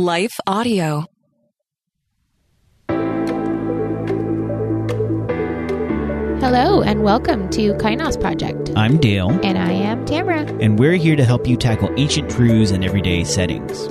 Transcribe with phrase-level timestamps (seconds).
[0.00, 1.04] Life Audio.
[6.40, 8.70] Hello and welcome to Kainos Project.
[8.76, 10.40] I'm Dale, And I am Tamara.
[10.60, 13.88] and we're here to help you tackle ancient truths in everyday settings.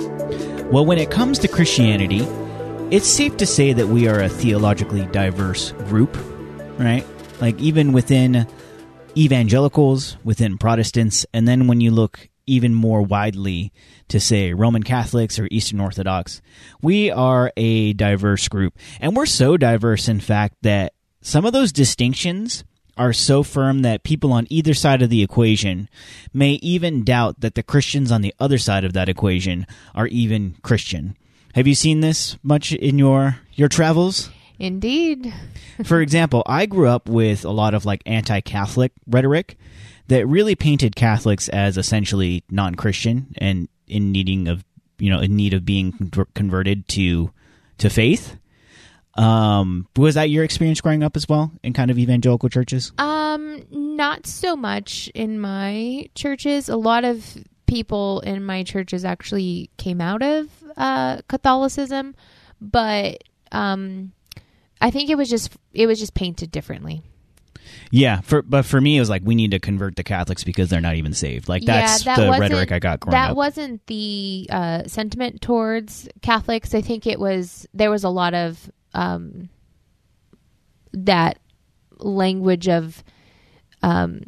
[0.72, 2.22] Well, when it comes to Christianity,
[2.90, 6.16] it's safe to say that we are a theologically diverse group,
[6.76, 7.06] right?
[7.40, 8.48] Like, even within
[9.16, 13.72] evangelicals, within Protestants, and then when you look even more widely
[14.08, 16.42] to say Roman Catholics or Eastern Orthodox,
[16.82, 18.76] we are a diverse group.
[19.00, 22.64] And we're so diverse, in fact, that some of those distinctions
[22.96, 25.88] are so firm that people on either side of the equation
[26.34, 30.56] may even doubt that the Christians on the other side of that equation are even
[30.62, 31.16] Christian.
[31.54, 34.30] Have you seen this much in your your travels?
[34.58, 35.32] Indeed.
[35.84, 39.56] For example, I grew up with a lot of like anti-Catholic rhetoric
[40.10, 44.64] that really painted Catholics as essentially non-Christian and in needing of
[44.98, 47.32] you know in need of being converted to
[47.78, 48.36] to faith.
[49.14, 52.92] Um, was that your experience growing up as well in kind of evangelical churches?
[52.98, 56.68] Um, not so much in my churches.
[56.68, 57.36] A lot of
[57.66, 62.16] people in my churches actually came out of uh, Catholicism,
[62.60, 64.10] but um,
[64.80, 67.02] I think it was just it was just painted differently.
[67.90, 70.70] Yeah, for but for me it was like we need to convert the Catholics because
[70.70, 71.48] they're not even saved.
[71.48, 73.36] Like that's yeah, that the rhetoric I got growing That up.
[73.36, 76.74] wasn't the uh, sentiment towards Catholics.
[76.74, 79.48] I think it was there was a lot of um,
[80.92, 81.38] that
[81.98, 83.02] language of
[83.82, 84.22] um,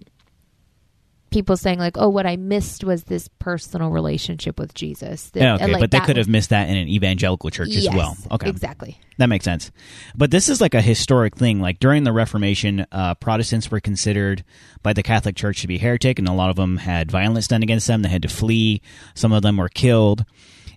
[1.32, 5.54] people saying like, "Oh, what I missed was this personal relationship with Jesus." That- Yeah,
[5.54, 8.16] okay, and, like, but they could have missed that in an evangelical church as well.
[8.30, 8.98] Okay, exactly.
[9.18, 9.70] That makes sense.
[10.14, 11.60] But this is like a historic thing.
[11.60, 14.44] Like during the Reformation, uh, Protestants were considered
[14.82, 17.62] by the Catholic Church to be heretic, and a lot of them had violence done
[17.62, 18.02] against them.
[18.02, 18.80] They had to flee.
[19.14, 20.24] Some of them were killed.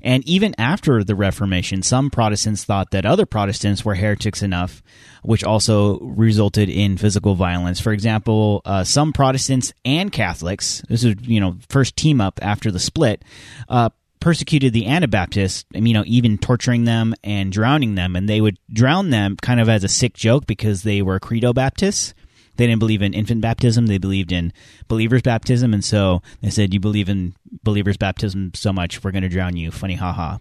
[0.06, 4.84] And even after the Reformation, some Protestants thought that other Protestants were heretics enough,
[5.24, 7.80] which also resulted in physical violence.
[7.80, 12.70] For example, uh, some Protestants and Catholics, this is, you know, first team up after
[12.70, 13.26] the split,
[13.68, 18.16] uh, persecuted the Anabaptists, you know, even torturing them and drowning them.
[18.16, 21.52] And they would drown them kind of as a sick joke because they were credo
[21.52, 22.14] Baptists.
[22.58, 23.88] They didn't believe in infant baptism.
[23.88, 24.54] They believed in
[24.88, 25.74] believers' baptism.
[25.74, 29.58] And so they said, You believe in believers' baptism so much, we're going to drown
[29.58, 29.72] you.
[29.72, 30.38] Funny, haha.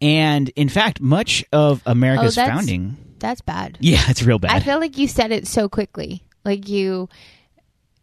[0.00, 2.96] And in fact, much of America's Oh, that's- founding.
[3.18, 3.78] That's bad.
[3.80, 4.50] Yeah, it's real bad.
[4.50, 6.22] I feel like you said it so quickly.
[6.44, 7.08] Like you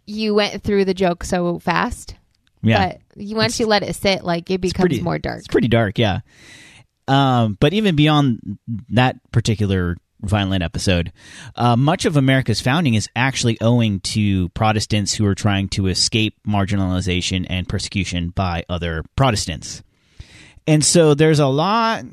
[0.05, 2.15] you went through the joke so fast.
[2.63, 2.94] yeah.
[2.94, 5.39] But you, once you let it sit, like it becomes pretty- more dark.
[5.39, 6.21] It's pretty dark, yeah.
[7.07, 8.57] Um, but even beyond
[8.89, 11.11] that particular violent episode,
[11.56, 16.35] uh, much of America's founding is actually owing to Protestants who are trying to escape
[16.47, 19.83] marginalization and persecution by other Protestants.
[20.66, 22.06] And so there's a lot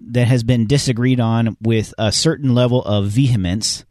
[0.00, 3.84] that has been disagreed on with a certain level of vehemence.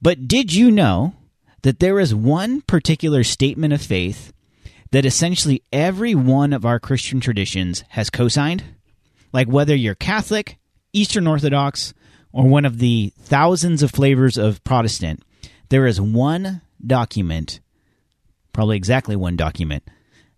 [0.00, 1.14] But did you know
[1.62, 4.32] that there is one particular statement of faith
[4.92, 8.64] that essentially every one of our Christian traditions has co signed?
[9.32, 10.58] Like whether you're Catholic,
[10.92, 11.94] Eastern Orthodox,
[12.32, 15.22] or one of the thousands of flavors of Protestant,
[15.68, 17.60] there is one document,
[18.52, 19.84] probably exactly one document,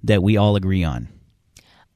[0.02, 1.08] that we all agree on.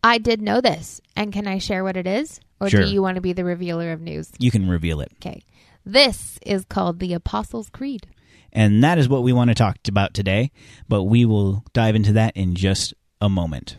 [0.02, 1.00] I did know this.
[1.16, 2.40] And can I share what it is?
[2.60, 2.82] Or Sure.
[2.82, 4.30] do you want to be the revealer of news?
[4.38, 5.12] You can reveal it.
[5.16, 5.42] Okay.
[5.84, 8.06] This is called the Apostles' Creed.
[8.52, 10.50] And that is what we want to talk about today,
[10.88, 13.78] but we will dive into that in just a moment.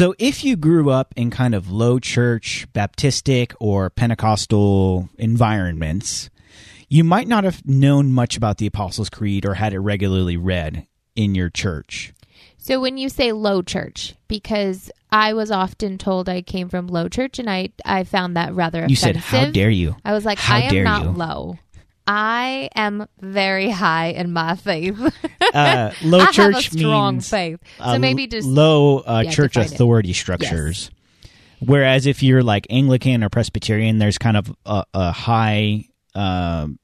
[0.00, 6.30] So, if you grew up in kind of low church, Baptistic, or Pentecostal environments,
[6.88, 10.86] you might not have known much about the Apostles' Creed or had it regularly read
[11.16, 12.14] in your church.
[12.56, 17.06] So when you say low church, because I was often told I came from low
[17.10, 18.90] church, and I I found that rather offensive.
[18.90, 21.58] You said, "How dare you?" I was like, How I am not you." low.
[22.06, 24.98] I am very high in my faith.
[25.52, 27.58] Uh, low I church have a strong means faith.
[27.78, 29.72] So uh, maybe just low uh, yeah, church define it.
[29.72, 30.92] authority structures.
[31.58, 36.78] Whereas if you're like Anglican or Presbyterian, there's kind of a, a high um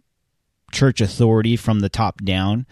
[0.72, 2.66] church authority from the top down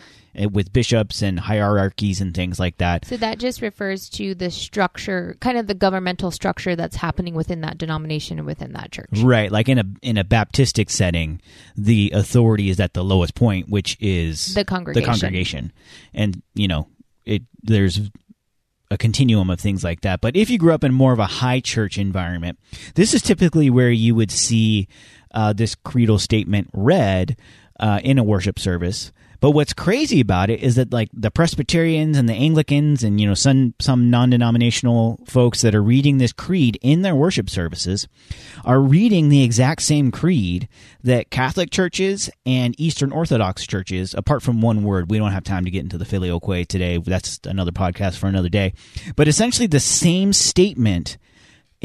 [0.52, 3.04] with bishops and hierarchies and things like that.
[3.04, 7.60] So that just refers to the structure, kind of the governmental structure that's happening within
[7.62, 9.10] that denomination and within that church.
[9.20, 11.40] Right, like in a in a Baptistic setting,
[11.76, 15.02] the authority is at the lowest point, which is The congregation.
[15.02, 15.72] The congregation,
[16.12, 16.88] and you know,
[17.24, 18.00] it there's
[18.90, 20.20] a continuum of things like that.
[20.20, 22.58] But if you grew up in more of a high church environment,
[22.94, 24.88] this is typically where you would see
[25.32, 27.36] uh, this creedal statement read
[27.80, 29.12] uh, in a worship service.
[29.44, 33.28] But what's crazy about it is that like the Presbyterians and the Anglicans and you
[33.28, 38.08] know some some non-denominational folks that are reading this creed in their worship services
[38.64, 40.66] are reading the exact same creed
[41.02, 45.66] that Catholic churches and Eastern Orthodox churches, apart from one word, we don't have time
[45.66, 46.96] to get into the filioque today.
[46.96, 48.72] That's another podcast for another day.
[49.14, 51.18] But essentially the same statement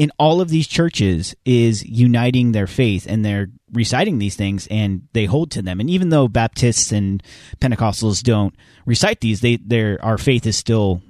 [0.00, 5.06] in all of these churches is uniting their faith and they're reciting these things and
[5.12, 5.78] they hold to them.
[5.78, 7.22] And even though Baptists and
[7.60, 8.54] Pentecostals don't
[8.86, 11.02] recite these, they their our faith is still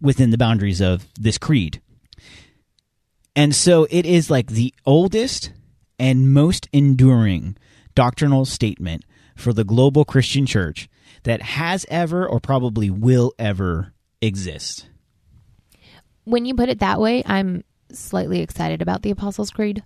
[0.00, 1.82] within the boundaries of this creed.
[3.34, 5.50] And so it is like the oldest
[5.98, 7.56] and most enduring
[7.96, 9.04] doctrinal statement
[9.34, 10.88] for the global Christian church
[11.24, 14.88] that has ever or probably will ever exist.
[16.22, 19.82] When you put it that way, I'm slightly excited about the Apostles' Creed.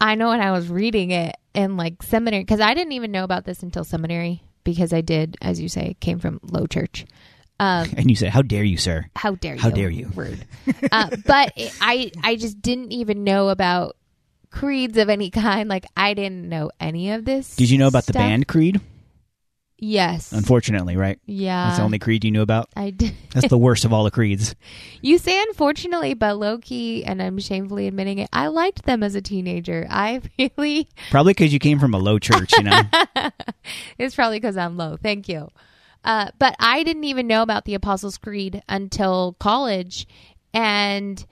[0.00, 3.24] I know when I was reading it in like seminary, because I didn't even know
[3.24, 7.06] about this until seminary, because I did, as you say, came from low church.
[7.60, 9.60] Um, And you said, "How dare you, sir?" how dare you?
[9.60, 10.10] How dare you.
[10.14, 10.44] Rude.
[10.90, 13.96] uh, but it, I, I just didn't even know about
[14.50, 15.68] creeds of any kind.
[15.68, 17.56] Like I didn't know any of this.
[17.56, 18.80] Did you know about the band creed?
[19.84, 20.30] Yes.
[20.30, 21.18] Unfortunately, right?
[21.26, 21.64] yeah.
[21.64, 22.68] That's the only creed you knew about.
[22.76, 23.14] I did.
[23.34, 24.54] That's the worst of all the creeds.
[25.00, 28.28] You say unfortunately, but low key, and I'm shamefully admitting it.
[28.32, 29.88] I liked them as a teenager.
[29.90, 30.88] I really.
[31.10, 32.80] Probably because you came from a low church, you know.
[33.98, 34.96] It's probably because I'm low.
[34.96, 35.48] Thank you.
[36.04, 40.06] Uh, but I didn't even know about the Apostles' Creed until college,
[40.54, 41.24] and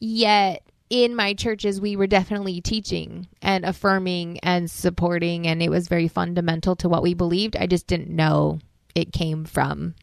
[0.00, 0.62] yet
[1.02, 6.08] in my churches we were definitely teaching and affirming and supporting, and it was very
[6.08, 7.56] fundamental to what we believed.
[7.56, 8.60] I just didn't know
[8.94, 9.94] it came from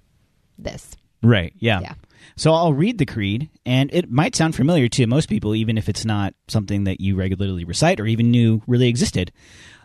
[0.58, 0.96] this.
[1.24, 1.54] right?
[1.58, 1.80] Yeah.
[1.80, 1.94] Yeah.
[2.36, 5.90] So I'll read the creed, and it might sound familiar to most people, even if
[5.90, 9.32] it's not something that you regularly recite or even knew really existed.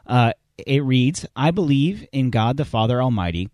[0.07, 3.49] Uh, it reads, "I believe in God the Father Almighty,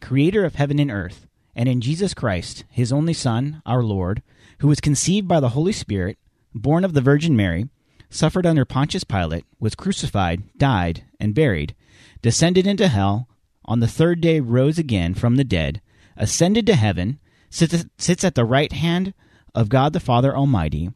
[0.00, 4.22] Creator of heaven and earth, and in Jesus Christ, His only Son, our Lord,
[4.58, 6.18] who was conceived by the Holy Spirit,
[6.60, 7.68] born of the Virgin Mary,
[8.10, 11.74] suffered under Pontius Pilate, was crucified, died, and buried,
[12.22, 13.28] descended into hell,
[13.64, 15.80] on the third day rose again from the dead,
[16.16, 17.18] ascended to heaven,
[17.50, 19.12] sits, at the right hand
[19.54, 20.90] of God the Father Almighty,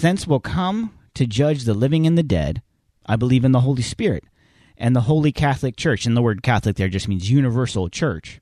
[0.00, 2.62] thence will come to judge the living and the dead.
[3.06, 4.24] I believe in the Holy Spirit
[4.76, 6.06] and the Holy Catholic Church.
[6.06, 8.40] And the word Catholic there just means universal church.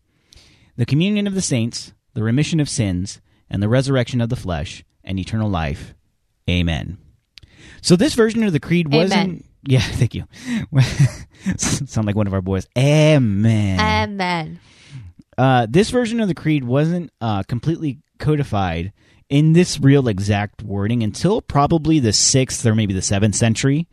[0.76, 4.84] The communion of the saints, the remission of sins, and the resurrection of the flesh,
[5.04, 5.94] and eternal life.
[6.48, 6.98] Amen.
[7.80, 9.20] So this version of the creed wasn't.
[9.20, 9.44] Amen.
[9.66, 10.24] Yeah, thank you.
[11.56, 12.66] Sound like one of our boys.
[12.76, 13.80] Amen.
[13.80, 14.60] Amen.
[15.36, 18.92] Uh, this version of the creed wasn't uh, completely codified
[19.28, 23.88] in this real exact wording until probably the sixth or maybe the seventh century.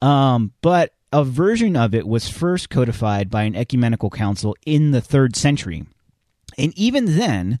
[0.00, 5.00] Um, but a version of it was first codified by an ecumenical council in the
[5.00, 5.84] third century.
[6.56, 7.58] And even then,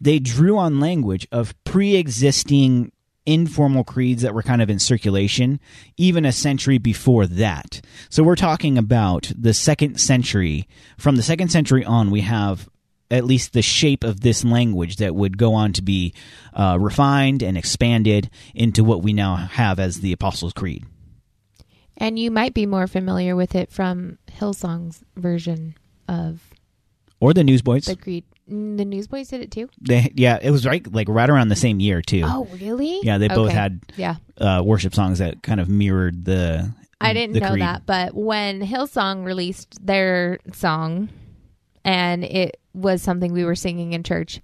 [0.00, 2.92] they drew on language of pre existing
[3.28, 5.60] informal creeds that were kind of in circulation
[5.96, 7.80] even a century before that.
[8.08, 10.66] So we're talking about the second century.
[10.96, 12.68] From the second century on, we have
[13.10, 16.14] at least the shape of this language that would go on to be
[16.54, 20.84] uh, refined and expanded into what we now have as the Apostles' Creed.
[21.96, 25.74] And you might be more familiar with it from Hillsong's version
[26.06, 26.40] of
[27.20, 27.86] Or the Newsboys.
[27.86, 28.24] the Creed.
[28.48, 29.68] The Newsboys did it too.
[29.80, 32.22] They, yeah, it was right, like right around the same year too.
[32.24, 33.00] Oh, really?
[33.02, 33.54] Yeah, they both Okay.
[33.54, 36.72] had Yeah, uh, worship songs that kind of mirrored the.
[37.00, 37.62] I didn't the know creed.
[37.62, 41.10] that, but when Hillsong released their song,
[41.84, 44.40] and it was something we were singing in church,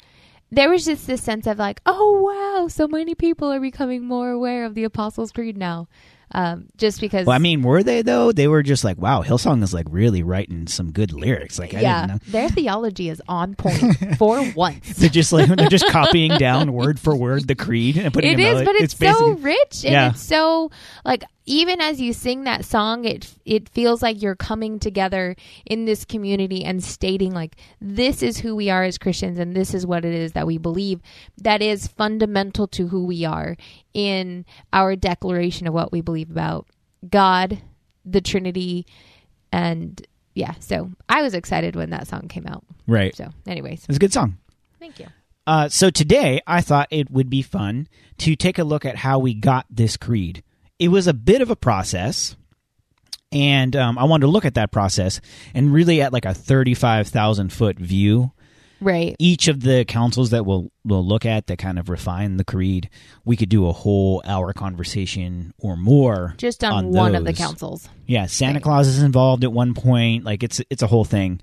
[0.53, 2.21] there was just this sense of like, oh
[2.61, 5.89] wow, so many people are becoming more aware of the Apostles' Creed now.
[6.33, 7.27] Um, just because.
[7.27, 8.33] Well, I mean, were they though?
[8.33, 11.59] They were just like, wow, Hillsong is like really writing some good lyrics.
[11.59, 12.33] Like, I yeah, didn't know.
[12.33, 14.97] their theology is on point for once.
[14.97, 18.41] They're just like they're just copying down word for word the creed and putting It
[18.41, 20.11] is, but it's, so rich and Yeah.
[20.11, 20.71] it's so
[21.05, 25.37] like even as you sing that song, it it feels like you're coming together
[25.67, 29.75] in this community and stating like this is who we are as Christians and this
[29.75, 31.01] is what it is that we believe
[31.37, 33.57] that is fundamental to who we are
[33.93, 36.67] in our declaration of what we believe about
[37.11, 37.61] God,
[38.05, 38.87] the Trinity,
[39.53, 40.55] and yeah.
[40.61, 42.65] So I was excited when that song came out.
[42.87, 43.15] right.
[43.15, 44.39] So, anyways, It's a good song.
[44.81, 45.07] thank you.
[45.47, 47.87] Uh, so today, I thought it would be fun
[48.17, 50.43] to take a look at how we got this creed.
[50.85, 52.37] It was a bit of a process,
[53.33, 55.23] and um, I wanted to look at that process
[55.55, 58.33] and really at like a thirty-five thousand foot view.
[58.81, 59.17] Right.
[59.19, 62.91] Each of the councils that we'll we'll look at that kind of refine the creed,
[63.25, 67.89] we could do a whole hour conversation or more Just on, one of the councils.
[68.07, 68.63] Yeah, Santa Right.
[68.63, 70.25] Claus is involved at one point.
[70.25, 71.41] Like it's it's a whole thing.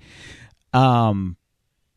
[0.72, 1.36] Um,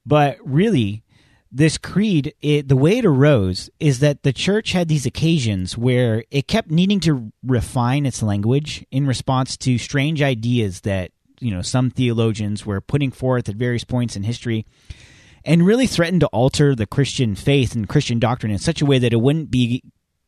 [0.04, 1.04] but really,
[1.52, 6.24] this creed, it, the way it arose is that the church had these occasions where
[6.32, 11.62] it kept needing to refine its language in response to strange ideas that you know
[11.62, 14.66] some theologians were putting forth at various points in history
[15.46, 19.00] and really threatened to alter the Christian faith and Christian doctrine in such a way
[19.00, 19.84] that it wouldn't be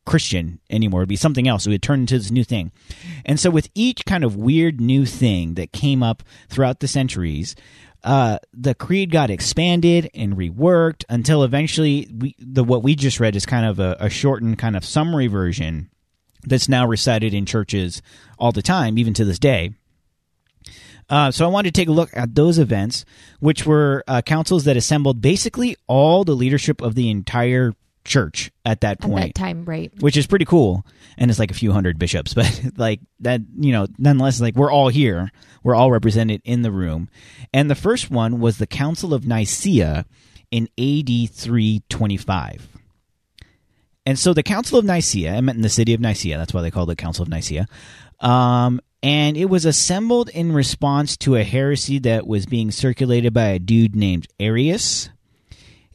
[0.08, 1.00] Christian anymore.
[1.00, 1.66] It'd be something else.
[1.66, 2.72] It would turn into this new thing.
[3.26, 7.54] And so, with each kind of weird new thing that came up throughout the centuries,
[8.04, 13.36] uh, the creed got expanded and reworked until eventually, we, the what we just read
[13.36, 15.90] is kind of a, a shortened, kind of summary version
[16.44, 18.00] that's now recited in churches
[18.38, 19.72] all the time, even to this day.
[21.10, 23.04] Uh, so I wanted to take a look at those events,
[23.40, 27.72] which were uh, councils that assembled basically all the leadership of the entire
[28.08, 29.24] church at that point.
[29.24, 29.92] At that time, right.
[30.00, 30.84] which is pretty cool.
[31.16, 34.72] And it's like a few hundred bishops, but like that, you know, nonetheless, like we're
[34.72, 35.30] all here.
[35.62, 37.08] We're all represented in the room.
[37.52, 40.06] And the first one was the Council of Nicaea
[40.50, 42.68] in AD 325.
[44.06, 46.62] And so the Council of Nicaea, I meant in the city of Nicaea, that's why
[46.62, 47.68] they called it Council of Nicaea.
[48.20, 53.48] Um, and it was assembled in response to a heresy that was being circulated by
[53.48, 55.10] a dude named Arius.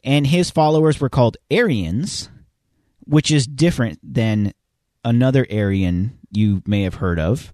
[0.04, 2.28] And his followers were called Arians,
[3.00, 4.52] which is different than
[5.02, 7.52] another Aryan you may have heard of.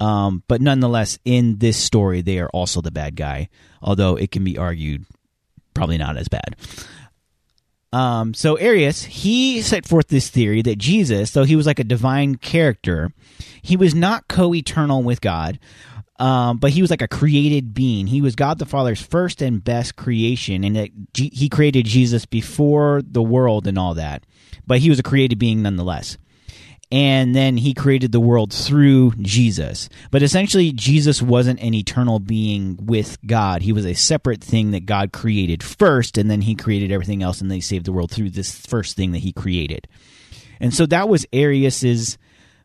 [0.00, 3.50] Um, but nonetheless, in this story, they are also the bad guy,
[3.82, 5.04] although it can be argued
[5.74, 6.56] probably not as bad.
[7.92, 11.84] Um, so Arius, he set forth this theory that Jesus, though he was like a
[11.84, 13.10] divine character,
[13.62, 15.58] he was not co-eternal with God,
[16.20, 18.06] um, but he was like a created being.
[18.06, 23.02] He was God the Father's first and best creation, and G- he created Jesus before
[23.04, 24.24] the world and all that.
[24.66, 26.16] But he was a created being nonetheless
[26.92, 29.88] and then he created the world through Jesus.
[30.10, 33.62] But essentially, Jesus wasn't an eternal being with God.
[33.62, 37.40] He was a separate thing that God created first, and then he created everything else,
[37.40, 39.86] and they saved the world through this first thing that he created.
[40.58, 42.18] And so that was Arius's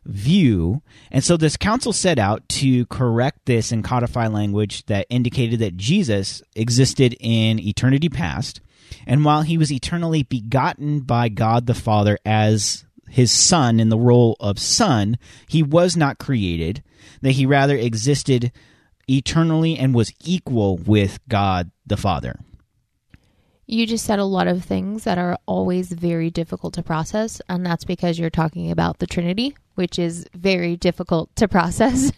[0.06, 0.82] view.
[1.10, 5.76] And so this council set out to correct this and codify language that indicated that
[5.76, 8.60] Jesus existed in eternity past.
[9.06, 13.98] And while he was eternally begotten by God the Father as his son in the
[13.98, 16.82] role of son, he was not created,
[17.22, 18.52] that he rather existed
[19.08, 22.38] eternally and was equal with God the Father.
[23.66, 27.66] You just said a lot of things that are always very difficult to process, and
[27.66, 32.12] that's because you're talking about the Trinity, which is very difficult to process.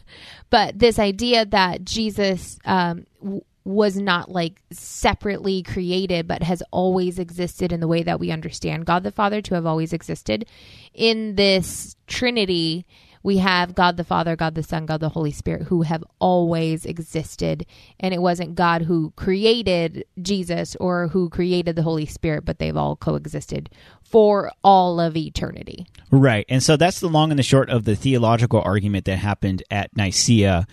[0.50, 7.18] but this idea that Jesus um, w- was not like separately created, but has always
[7.18, 10.46] existed in the way that we understand God the Father to have always existed
[10.94, 12.86] in this Trinity.
[13.22, 16.86] We have God the Father, God the Son, God the Holy Spirit, who have always
[16.86, 17.66] existed.
[18.00, 22.76] And it wasn't God who created Jesus or who created the Holy Spirit, but they've
[22.76, 23.70] all coexisted
[24.02, 25.86] for all of eternity.
[26.10, 26.46] Right.
[26.48, 29.94] And so that's the long and the short of the theological argument that happened at
[29.96, 30.66] Nicaea.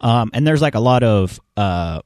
[0.00, 2.00] Um, and there's like a lot of uh,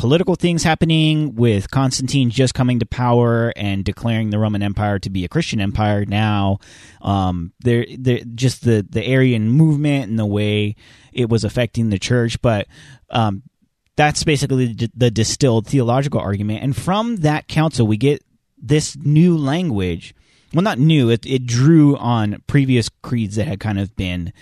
[0.00, 5.10] political things happening with Constantine just coming to power and declaring the Roman Empire to
[5.10, 6.58] be a Christian empire now.
[7.02, 10.74] Um, there, there, just the, the Arian movement and the way
[11.12, 12.40] it was affecting the church.
[12.40, 12.66] But
[13.10, 13.42] um,
[13.94, 16.62] that's basically the, the distilled theological argument.
[16.62, 18.24] And from that council, we get
[18.56, 20.14] this new language
[20.52, 24.32] well not new it, it drew on previous creeds that had kind of been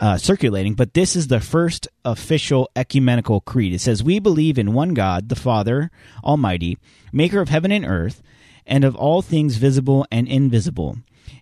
[0.00, 3.72] uh, circulating but this is the first official ecumenical creed.
[3.72, 5.90] It says we believe in one god the father
[6.24, 6.78] almighty
[7.12, 8.22] maker of heaven and earth
[8.66, 10.98] and of all things visible and invisible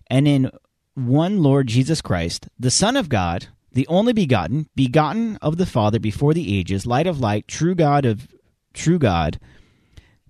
[0.07, 0.51] and in
[0.93, 5.99] one lord jesus christ the son of god the only begotten, begotten of the Father
[5.99, 8.29] before the ages, light of light, true God of
[8.73, 9.37] true God,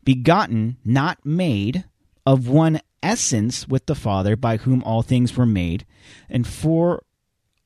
[0.04, 1.86] begotten, not made,
[2.26, 5.86] of one essence with the Father, by whom all things were made,
[6.28, 7.04] and for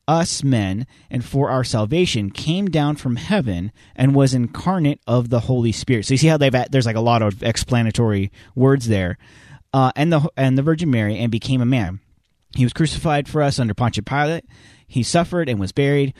[0.09, 5.41] us men and for our salvation came down from heaven and was incarnate of the
[5.41, 6.07] Holy Spirit.
[6.07, 9.19] So you see how they've there's like a lot of explanatory words there,
[9.71, 11.99] uh, and the and the Virgin Mary and became a man.
[12.57, 14.45] He was crucified for us under Pontius Pilate.
[14.87, 16.15] He suffered and was buried.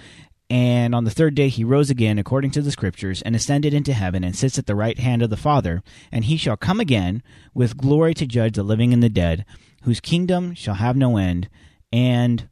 [0.51, 3.93] And on the third day he rose again according to the Scriptures, and ascended into
[3.93, 5.83] heaven, and sits at the right hand of the Father.
[6.11, 7.21] And he shall come again
[7.53, 9.45] with glory to judge the living and the dead,
[9.83, 11.49] whose kingdom shall have no end,
[11.91, 12.49] and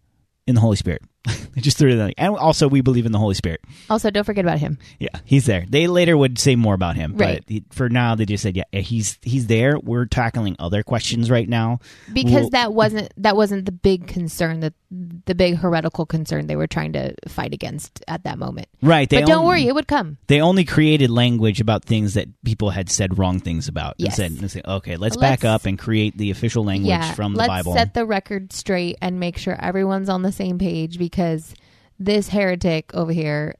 [0.47, 1.03] in the Holy Spirit.
[1.55, 2.13] I just threw it in.
[2.17, 3.61] And also, we believe in the Holy Spirit.
[3.89, 4.77] Also, don't forget about him.
[4.99, 5.65] Yeah, he's there.
[5.67, 7.43] They later would say more about him, Right.
[7.47, 11.47] but for now, they just said, "Yeah, he's he's there." We're tackling other questions right
[11.49, 11.79] now
[12.13, 16.55] because Well- that wasn't that wasn't the big concern that the big heretical concern they
[16.55, 18.67] were trying to fight against at that moment.
[18.81, 19.09] Right.
[19.09, 20.17] They but don't only- worry, it would come.
[20.27, 23.95] They only created language about things that people had said wrong things about.
[23.97, 24.17] Yes.
[24.17, 27.11] And said, and said, okay, let's, Let's- back up and create the official language yeah,
[27.13, 27.73] from the let's Bible.
[27.73, 31.53] set the record straight and make sure everyone's on the same page because
[31.99, 33.55] this heretic over here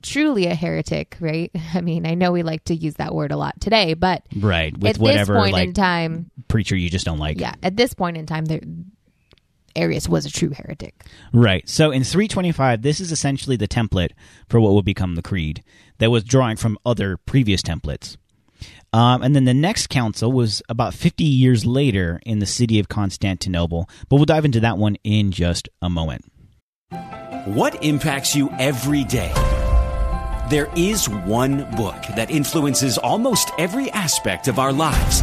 [0.00, 3.36] truly a heretic right i mean i know we like to use that word a
[3.36, 4.78] lot today but right.
[4.78, 7.40] With at whatever this point like in time preacher you just don't like.
[7.40, 8.60] yeah at this point in time there
[9.78, 11.68] arius was a true heretic Right.
[11.68, 14.12] So in 325, this is essentially the template
[14.48, 15.62] for what would become the creed
[15.98, 18.16] that was drawing from other previous templates.
[18.92, 22.88] Um, and then the next council was about 50 years later in the city of
[22.88, 26.24] Constantinople, but we'll dive into that one in just a moment.
[27.44, 29.32] What impacts you every day?
[30.48, 35.22] There is one book that influences almost every aspect of our lives.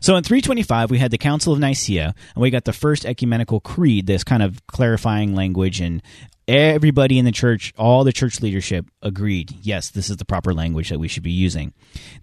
[0.00, 3.60] So in 325, we had the Council of Nicaea, and we got the first ecumenical
[3.60, 6.02] creed, this kind of clarifying language, and
[6.48, 10.90] everybody in the church, all the church leadership agreed, yes, this is the proper language
[10.90, 11.72] that we should be using.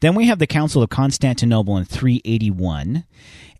[0.01, 3.05] Then we have the Council of Constantinople in 381,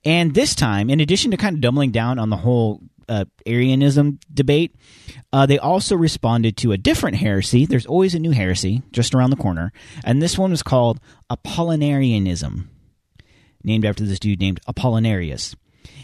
[0.06, 4.20] and this time, in addition to kind of doubling down on the whole uh, Arianism
[4.34, 4.76] debate,
[5.34, 7.66] uh, they also responded to a different heresy.
[7.66, 9.74] There's always a new heresy just around the corner,
[10.04, 11.00] and this one was called
[11.30, 12.68] Apollinarianism
[13.64, 15.56] named after this dude named Apollinarius.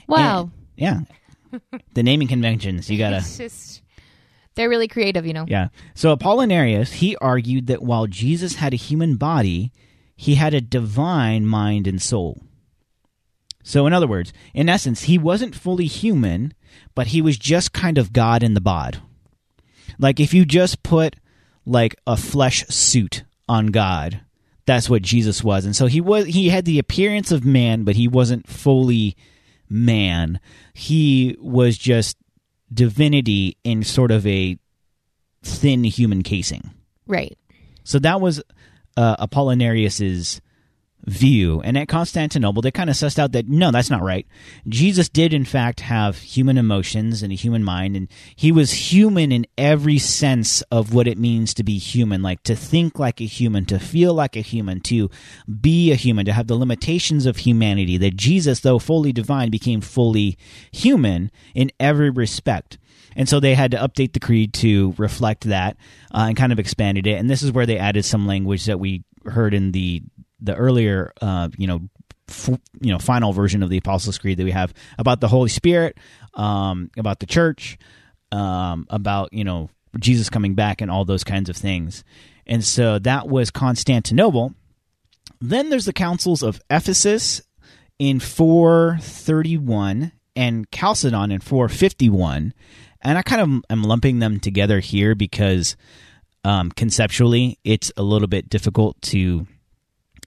[0.08, 1.60] wow And- yeah.
[1.94, 3.18] the naming conventions, you gotta.
[3.38, 3.82] just
[4.56, 5.70] they're really creative you know Yeah.
[5.94, 9.72] So Apollinarius, he argued that while Jesus had a human body,
[10.16, 12.42] he had a divine mind and soul.
[13.64, 16.54] So, in other words, in essence, he wasn't fully human,
[16.94, 19.02] but he was just kind of God in the bod.
[19.98, 21.16] Like if you just put
[21.66, 24.22] like a flesh suit on God,
[24.66, 25.66] that's what Jesus was.
[25.66, 29.16] And so he was he had the appearance of man, but he wasn't fully
[29.70, 30.40] man.
[30.74, 32.18] He was just
[32.74, 34.58] divinity in sort of a
[35.44, 36.72] thin human casing.
[37.08, 37.38] right
[37.84, 38.42] So that was
[38.98, 40.42] uh, Apollinarius's
[41.06, 41.62] view.
[41.62, 44.28] And at Constantinople, they kind of sussed out that no, that's not right.
[44.68, 49.32] Jesus did, in fact, have human emotions and a human mind, and he was human
[49.32, 53.26] in every sense of what it means to be human like to think like a
[53.26, 55.10] human, to feel like a human, to
[55.62, 57.98] be a human, to have the limitations of humanity.
[57.98, 60.38] That Jesus, though fully divine, became fully
[60.72, 62.78] human in every respect.
[63.16, 65.78] And so they had to update the creed to reflect that
[66.14, 67.18] uh, and kind of expanded it.
[67.18, 70.04] And this is where they added some language that we heard in the
[70.40, 71.82] the earlier uh, you know
[72.30, 72.50] f-
[72.82, 75.98] you know final version of the Apostles' Creed that we have about the Holy Spirit,
[76.34, 77.78] um, about the church,
[78.32, 79.70] um, about you know
[80.00, 82.04] Jesus coming back and all those kinds of things.
[82.46, 84.54] And so that was Constantinople.
[85.42, 87.42] Then there's the councils of Ephesus
[87.98, 92.54] in 431 and Chalcedon in 451.
[93.02, 95.76] And I kind of am lumping them together here because
[96.44, 99.48] um, conceptually it's a little bit difficult to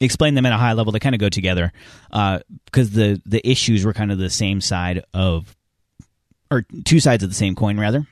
[0.00, 0.92] explain them at a high level.
[0.92, 1.72] They kind of go together
[2.10, 5.56] because uh, the the issues were kind of the same side of,
[6.50, 8.06] or two sides of the same coin, rather.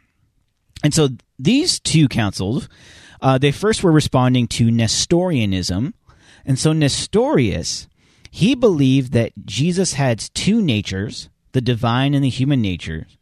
[0.82, 2.68] And so these two councils,
[3.20, 5.94] uh, they first were responding to Nestorianism,
[6.44, 7.88] and so Nestorius,
[8.30, 13.16] he believed that Jesus had two natures, the divine and the human natures,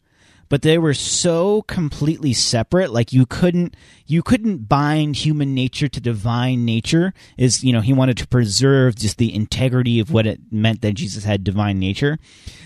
[0.48, 2.92] but they were so completely separate.
[2.92, 3.76] Like you couldn't
[4.07, 8.96] you couldn't bind human nature to divine nature is you know he wanted to preserve
[8.96, 12.18] just the integrity of what it meant that jesus had divine nature.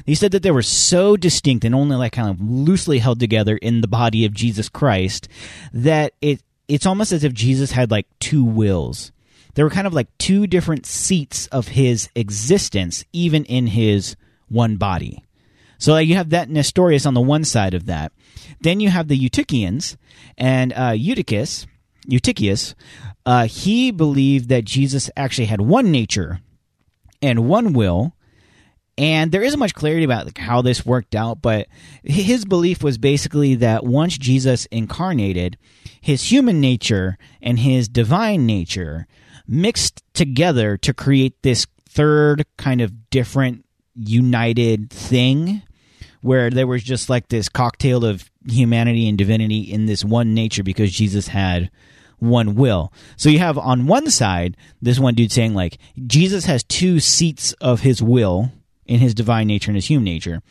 [0.04, 3.56] He said that they were so distinct and only like kind of loosely held together
[3.56, 5.28] in the body of jesus christ
[5.72, 9.12] that it it's almost as if jesus had like two wills.
[9.54, 14.14] There were kind of like two different seats of his existence even in his
[14.48, 15.24] one body
[15.78, 18.12] so you have that Nestorius on the one side of that.
[18.60, 19.96] Then you have the Eutychians
[20.36, 21.66] and uh, Eutychus.
[22.10, 22.74] Eutychius,
[23.24, 26.40] uh, he believed that Jesus actually had one nature
[27.22, 28.14] and one will.
[28.96, 31.68] And there isn't much clarity about like, how this worked out, but
[32.02, 35.56] his belief was basically that once Jesus incarnated,
[36.00, 39.06] his human nature and his divine nature
[39.46, 43.64] mixed together to create this third kind of different
[43.94, 45.62] united thing
[46.20, 50.62] where there was just like this cocktail of humanity and divinity in this one nature
[50.62, 51.70] because Jesus had
[52.18, 52.92] one will.
[53.16, 57.52] So you have on one side this one dude saying like Jesus has two seats
[57.54, 58.50] of his will
[58.86, 60.42] in his divine nature and his human nature.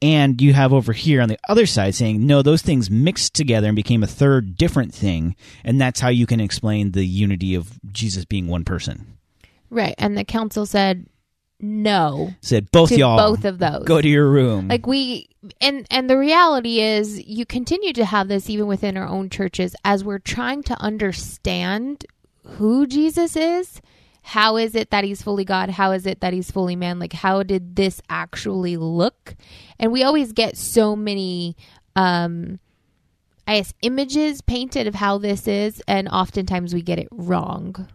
[0.00, 3.66] And you have over here on the other side saying, no, those things mixed together
[3.66, 5.34] and became a third different thing.
[5.64, 9.18] And that's how you can explain the unity of Jesus being one person.
[9.70, 9.96] Right.
[9.98, 11.06] And the council said,
[11.60, 13.84] no said both to y'all both of those.
[13.84, 14.68] go to your room.
[14.68, 15.28] Like we
[15.60, 19.74] and and the reality is you continue to have this even within our own churches
[19.84, 22.04] as we're trying to understand
[22.44, 23.80] who jesus is.
[24.22, 25.70] How is it that he's fully god?
[25.70, 26.98] How is it that he's fully man?
[26.98, 29.34] Like how did this actually look?
[29.78, 31.56] And we always get so many
[31.96, 32.60] um
[33.46, 37.88] i guess images painted of how this is and oftentimes we get it wrong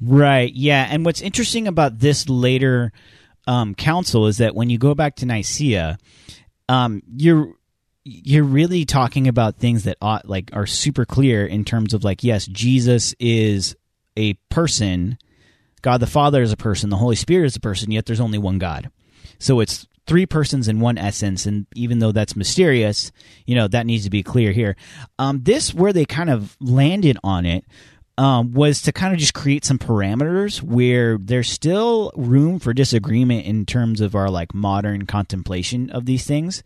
[0.00, 0.52] Right.
[0.52, 0.86] Yeah.
[0.90, 2.92] And what's interesting about this later
[3.46, 5.98] um, council is that when you go back to Nicaea,
[6.68, 7.54] um, you're
[8.04, 12.24] you're really talking about things that ought, like are super clear in terms of like
[12.24, 13.76] yes, Jesus is
[14.16, 15.18] a person,
[15.82, 18.38] God the Father is a person, the Holy Spirit is a person, yet there's only
[18.38, 18.90] one God.
[19.38, 23.12] So it's three persons in one essence and even though that's mysterious
[23.46, 24.74] you know that needs to be clear here
[25.18, 27.64] um, this where they kind of landed on it
[28.18, 33.46] um, was to kind of just create some parameters where there's still room for disagreement
[33.46, 36.62] in terms of our like modern contemplation of these things.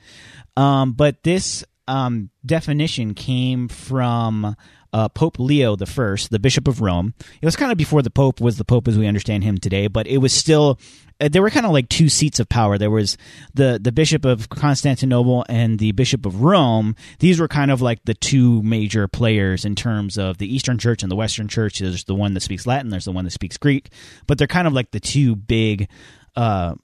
[0.56, 4.56] Um, but this um, definition came from
[4.92, 7.14] uh, Pope Leo the First, the Bishop of Rome.
[7.40, 9.86] It was kind of before the Pope was the Pope as we understand him today,
[9.86, 10.78] but it was still
[11.20, 12.78] uh, there were kind of like two seats of power.
[12.78, 13.16] There was
[13.54, 16.94] the the Bishop of Constantinople and the Bishop of Rome.
[17.18, 21.02] These were kind of like the two major players in terms of the Eastern Church
[21.02, 21.78] and the Western Church.
[21.78, 22.90] There's the one that speaks Latin.
[22.90, 23.90] There's the one that speaks Greek,
[24.26, 25.88] but they're kind of like the two big.
[26.34, 26.74] Uh,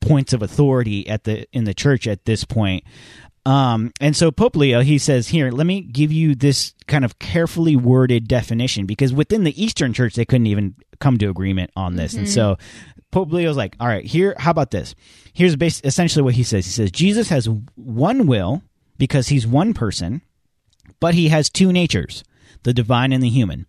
[0.00, 2.84] points of authority at the in the church at this point
[3.44, 7.18] um, and so Pope Leo, he says, here, let me give you this kind of
[7.18, 11.96] carefully worded definition because within the Eastern Church, they couldn't even come to agreement on
[11.96, 12.12] this.
[12.12, 12.20] Mm-hmm.
[12.20, 12.56] And so
[13.10, 14.94] Pope Leo's like, all right, here, how about this?
[15.32, 16.64] Here's base, essentially what he says.
[16.66, 18.62] He says, Jesus has one will
[18.96, 20.22] because he's one person,
[21.00, 22.22] but he has two natures,
[22.62, 23.66] the divine and the human.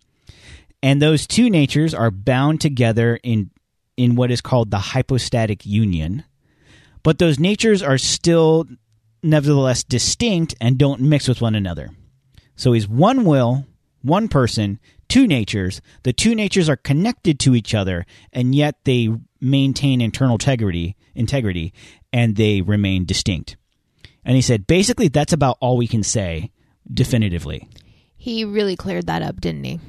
[0.84, 3.50] And those two natures are bound together in,
[3.96, 6.22] in what is called the hypostatic union.
[7.02, 8.66] But those natures are still
[9.24, 11.90] nevertheless distinct and don't mix with one another.
[12.56, 13.66] So he's one will,
[14.02, 15.80] one person, two natures.
[16.02, 19.08] The two natures are connected to each other, and yet they
[19.40, 21.72] maintain internal integrity, integrity,
[22.12, 23.56] and they remain distinct.
[24.24, 26.50] And he said, basically, that's about all we can say
[26.92, 27.68] definitively.
[28.16, 29.80] He really cleared that up, didn't he?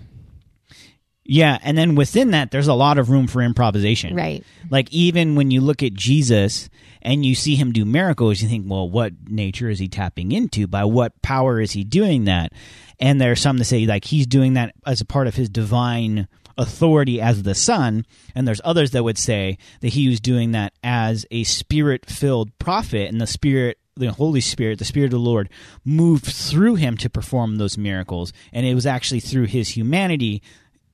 [1.28, 4.16] Yeah, and then within that, there's a lot of room for improvisation.
[4.16, 4.44] Right.
[4.70, 6.70] Like even when you look at Jesus
[7.02, 10.68] and you see him do miracles, you think, well, what nature is he tapping into?
[10.68, 12.54] By what power is he doing that?
[13.00, 15.50] And there are some that say like he's doing that as a part of his
[15.50, 20.52] divine authority as the Son, and there's others that would say that he was doing
[20.52, 25.12] that as a spirit filled prophet, and the Spirit, the Holy Spirit, the Spirit of
[25.12, 25.50] the Lord
[25.84, 30.42] moved through him to perform those miracles, and it was actually through his humanity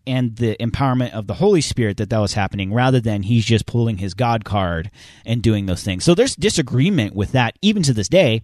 [0.08, 3.66] and the empowerment of the Holy Spirit that that was happening rather than he's just
[3.66, 4.90] pulling his God card
[5.26, 6.04] and doing those things.
[6.04, 8.44] So there's disagreement with that even to this day,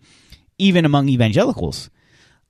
[0.58, 1.89] even among evangelicals.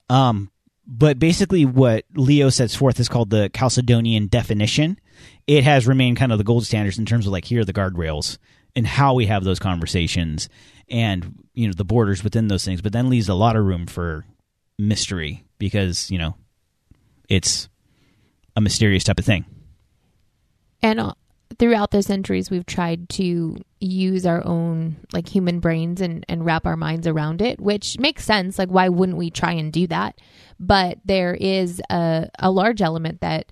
[0.10, 0.52] Um,
[0.86, 5.00] but basically, what Leo sets forth is called the Chalcedonian definition.
[5.46, 7.74] It has remained kind of the gold standards in terms of like here are the
[7.74, 8.38] guardrails
[8.76, 10.48] and how we have those conversations
[10.89, 12.82] and you know the borders within those things.
[12.82, 14.26] But then leaves a lot of room for
[14.78, 16.36] mystery because you know
[17.28, 17.67] it's
[18.58, 19.46] a mysterious type of thing.
[20.82, 21.13] And uh,
[21.60, 26.65] throughout the centuries, we've tried to use our own like human brains and, and wrap
[26.65, 28.58] our minds around it, which makes sense.
[28.58, 30.20] Like, why wouldn't we try and do that?
[30.60, 33.46] But there is a, a large element that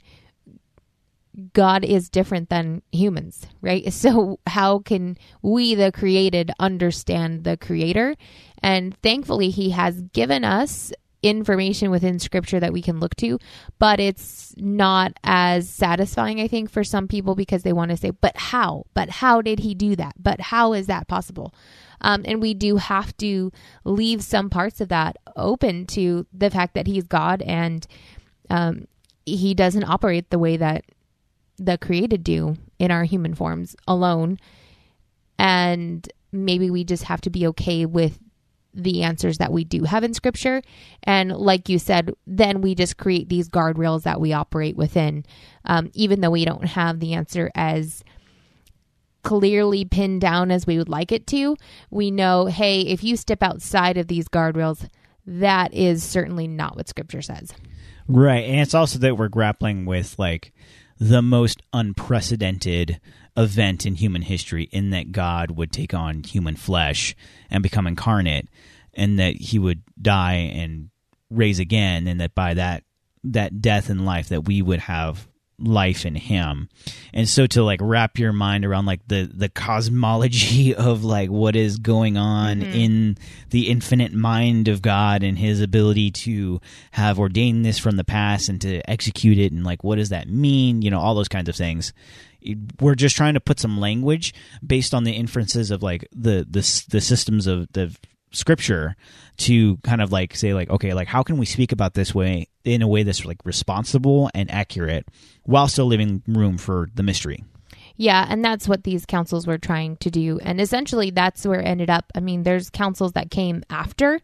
[1.54, 3.94] God is different than humans, right?
[3.94, 8.16] So, how can we, the created, understand the creator?
[8.64, 10.92] And thankfully, He has given us
[11.26, 13.40] information within scripture that we can look to,
[13.80, 18.12] but it's not as satisfying, I think, for some people because they want to say,
[18.12, 18.86] but how?
[18.94, 20.14] But how did he do that?
[20.20, 21.54] But how is that possible?
[22.02, 23.52] Um, and we do have to
[23.84, 27.88] leave some parts of that open to the fact that he's God and
[28.50, 28.88] um,
[29.26, 30.86] he doesn't operate the way that
[31.58, 34.38] the created do in our human forms alone.
[35.40, 38.20] And maybe we just have to be okay with
[38.76, 40.62] the answers that we do have in scripture.
[41.04, 45.26] And like you said, then we just create these guardrails that we operate within,
[45.66, 48.04] um, even though we don't have the answer as
[49.24, 51.58] clearly pinned down as we would like it to.
[51.90, 54.88] We know, hey, if you step outside of these guardrails,
[55.26, 57.52] that is certainly not what scripture says.
[58.08, 58.46] Right.
[58.46, 60.54] And it's also that we're grappling with like
[61.00, 63.02] the most unprecedented
[63.36, 67.16] event in human history in that God would take on human flesh
[67.50, 68.48] and become incarnate
[68.96, 70.90] and that he would die and
[71.30, 72.84] raise again and that by that
[73.24, 75.28] that death and life that we would have
[75.58, 76.70] life in him.
[77.14, 81.56] And so to like wrap your mind around like the the cosmology of like what
[81.56, 82.74] is going on mm-hmm.
[82.74, 83.18] in
[83.52, 86.60] the infinite mind of god and his ability to
[86.92, 90.28] have ordained this from the past and to execute it and like what does that
[90.28, 90.82] mean?
[90.82, 91.94] You know all those kinds of things.
[92.80, 94.34] We're just trying to put some language
[94.66, 97.96] based on the inferences of like the the the systems of the
[98.36, 98.96] scripture
[99.38, 102.48] to kind of like say like okay like how can we speak about this way
[102.64, 105.08] in a way that's like responsible and accurate
[105.44, 107.44] while still leaving room for the mystery?
[107.98, 110.40] Yeah and that's what these councils were trying to do.
[110.40, 112.12] And essentially that's where it ended up.
[112.16, 114.20] I mean there's councils that came after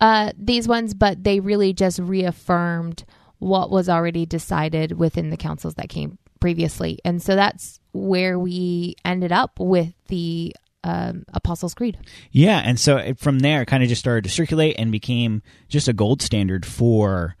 [0.00, 3.04] uh, these ones but they really just reaffirmed
[3.38, 6.98] what was already decided within the councils that came previously.
[7.04, 11.98] And so that's where we ended up with the um, Apostles' Creed.
[12.30, 12.58] Yeah.
[12.64, 15.92] And so from there, it kind of just started to circulate and became just a
[15.92, 17.36] gold standard for.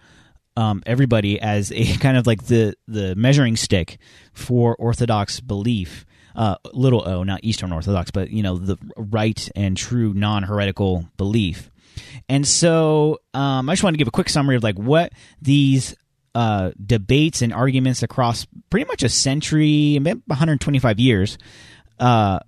[0.56, 3.98] Um, everybody as a kind of like the the measuring stick
[4.32, 9.76] for Orthodox belief, uh, little o, not Eastern Orthodox, but you know the right and
[9.76, 11.70] true non heretical belief.
[12.28, 15.96] And so um, I just want to give a quick summary of like what these
[16.34, 21.38] uh, debates and arguments across pretty much a century, 125 years,
[21.98, 22.40] uh,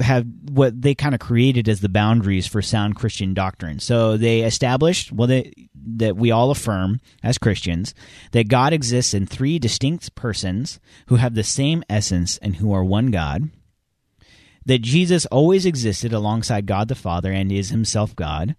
[0.00, 3.78] have what they kind of created as the boundaries for sound Christian doctrine.
[3.78, 5.52] So they established, well, they,
[5.96, 7.94] that we all affirm as Christians
[8.32, 12.84] that God exists in three distinct persons who have the same essence and who are
[12.84, 13.50] one God.
[14.64, 18.54] That Jesus always existed alongside God the Father and is himself God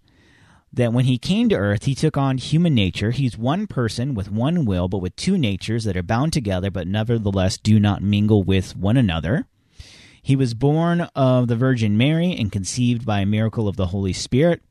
[0.72, 3.10] that when he came to earth, he took on human nature.
[3.10, 6.86] He's one person with one will, but with two natures that are bound together, but
[6.86, 9.46] nevertheless do not mingle with one another.
[10.22, 14.12] He was born of the Virgin Mary and conceived by a miracle of the Holy
[14.12, 14.62] Spirit.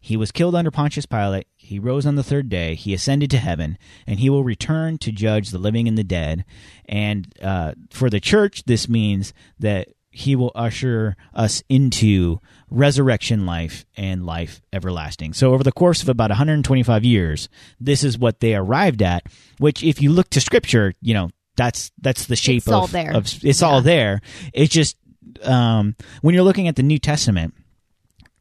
[0.00, 1.48] He was killed under Pontius Pilate.
[1.56, 2.76] He rose on the third day.
[2.76, 6.44] He ascended to heaven, and he will return to judge the living and the dead.
[6.88, 13.84] And uh, for the church, this means that he will usher us into resurrection life
[13.96, 15.34] and life everlasting.
[15.34, 19.26] So over the course of about 125 years, this is what they arrived at,
[19.58, 22.86] which if you look to scripture, you know, that's that's the shape it's of, all
[22.86, 23.14] there.
[23.14, 23.66] of it's yeah.
[23.66, 24.20] all there.
[24.52, 24.96] It's just
[25.42, 27.54] um, when you're looking at the New Testament,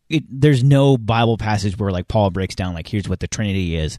[0.07, 3.75] it, there's no Bible passage where like Paul breaks down like here's what the Trinity
[3.75, 3.97] is,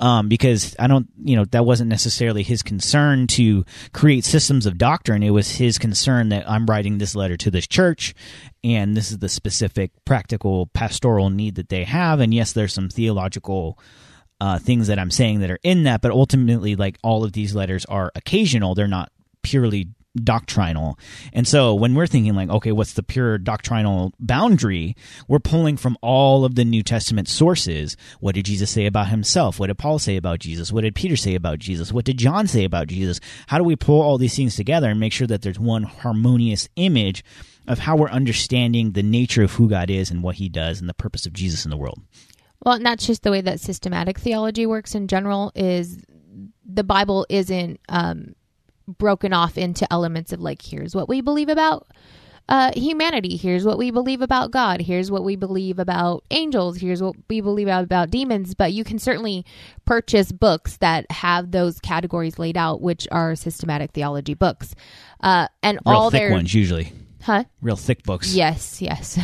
[0.00, 4.78] um, because I don't you know that wasn't necessarily his concern to create systems of
[4.78, 5.22] doctrine.
[5.22, 8.14] It was his concern that I'm writing this letter to this church,
[8.64, 12.20] and this is the specific practical pastoral need that they have.
[12.20, 13.78] And yes, there's some theological
[14.42, 17.54] uh, things that I'm saying that are in that, but ultimately, like all of these
[17.54, 18.74] letters are occasional.
[18.74, 20.98] They're not purely doctrinal.
[21.32, 24.96] And so when we're thinking like, okay, what's the pure doctrinal boundary?
[25.28, 27.96] We're pulling from all of the New Testament sources.
[28.18, 29.60] What did Jesus say about himself?
[29.60, 30.72] What did Paul say about Jesus?
[30.72, 31.92] What did Peter say about Jesus?
[31.92, 33.20] What did John say about Jesus?
[33.46, 36.68] How do we pull all these things together and make sure that there's one harmonious
[36.74, 37.22] image
[37.68, 40.88] of how we're understanding the nature of who God is and what he does and
[40.88, 42.00] the purpose of Jesus in the world?
[42.64, 45.98] Well, and that's just the way that systematic theology works in general is
[46.64, 48.34] the Bible isn't um,
[48.86, 51.88] broken off into elements of like here's what we believe about
[52.48, 53.36] uh, humanity.
[53.36, 54.80] Here's what we believe about God.
[54.80, 56.76] Here's what we believe about angels.
[56.76, 58.54] Here's what we believe about demons.
[58.54, 59.46] But you can certainly
[59.84, 64.74] purchase books that have those categories laid out, which are systematic theology books.
[65.20, 66.92] Uh, and Real all thick their ones usually.
[67.22, 67.44] Huh?
[67.60, 68.34] Real thick books.
[68.34, 69.18] Yes, yes.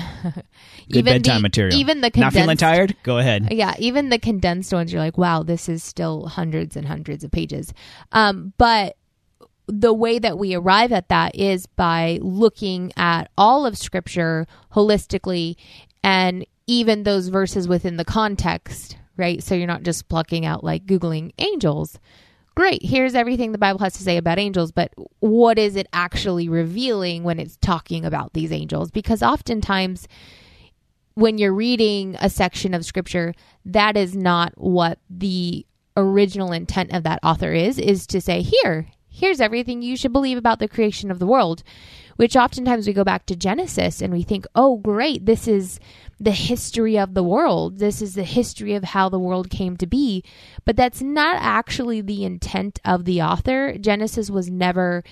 [0.91, 1.79] Good bedtime the, material.
[1.79, 2.97] Even the Not feeling condensed- tired?
[3.03, 3.53] Go ahead.
[3.53, 7.31] yeah, even the condensed ones, you're like, wow, this is still hundreds and hundreds of
[7.31, 7.73] pages.
[8.13, 8.97] Um, but
[9.67, 15.57] the way that we arrive at that is by looking at all of Scripture holistically
[16.03, 19.43] and even those verses within the context, right?
[19.43, 21.99] So you're not just plucking out like Googling angels.
[22.59, 26.49] Great, here's everything the Bible has to say about angels, but what is it actually
[26.49, 28.91] revealing when it's talking about these angels?
[28.91, 30.09] Because oftentimes,
[31.15, 33.33] when you're reading a section of scripture,
[33.65, 35.65] that is not what the
[35.97, 40.37] original intent of that author is, is to say, here, here's everything you should believe
[40.37, 41.63] about the creation of the world.
[42.17, 45.79] Which oftentimes we go back to Genesis and we think, oh, great, this is
[46.21, 47.79] the history of the world.
[47.79, 50.25] This is the history of how the world came to be.
[50.65, 53.77] But that's not actually the intent of the author.
[53.79, 55.05] Genesis was never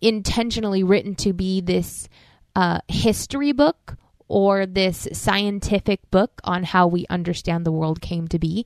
[0.00, 2.08] intentionally written to be this
[2.54, 3.96] uh, history book
[4.28, 8.64] or this scientific book on how we understand the world came to be.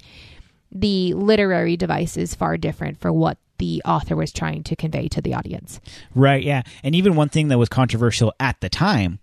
[0.73, 5.21] The literary device is far different for what the author was trying to convey to
[5.21, 5.81] the audience.
[6.15, 6.63] Right, yeah.
[6.83, 9.19] And even one thing that was controversial at the time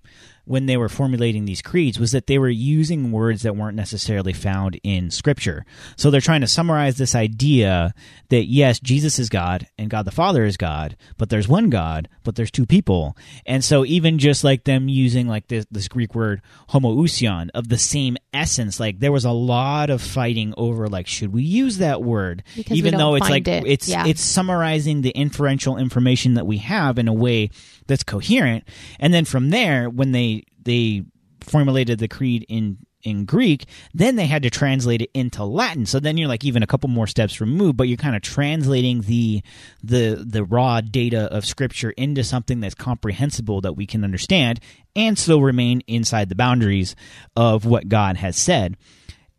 [0.46, 4.34] when they were formulating these creeds was that they were using words that weren't necessarily
[4.34, 5.66] found in scripture.
[5.98, 7.94] So they're trying to summarize this idea
[8.30, 12.08] that yes, Jesus is God and God the Father is God, but there's one God,
[12.24, 13.18] but there's two people.
[13.46, 17.78] And so even just like them using like this, this Greek word homoousion of the
[17.78, 22.02] same essence, like there was a lot of fighting over like should we use that
[22.04, 23.66] word Because even though it's like it.
[23.66, 24.06] it's Yeah.
[24.06, 27.50] it's summarizing the inferential information that we have in a way
[27.88, 28.64] that's coherent.
[29.00, 31.04] And then from there when they they
[31.42, 35.86] formulated the creed in in Greek then they had to translate it into Latin.
[35.86, 39.02] So then you're like even a couple more steps removed but you're kind of translating
[39.02, 39.42] the
[39.84, 44.60] the the raw data of scripture into something that's comprehensible that we can understand
[44.96, 46.96] and still remain inside the boundaries
[47.36, 48.76] of what God has said.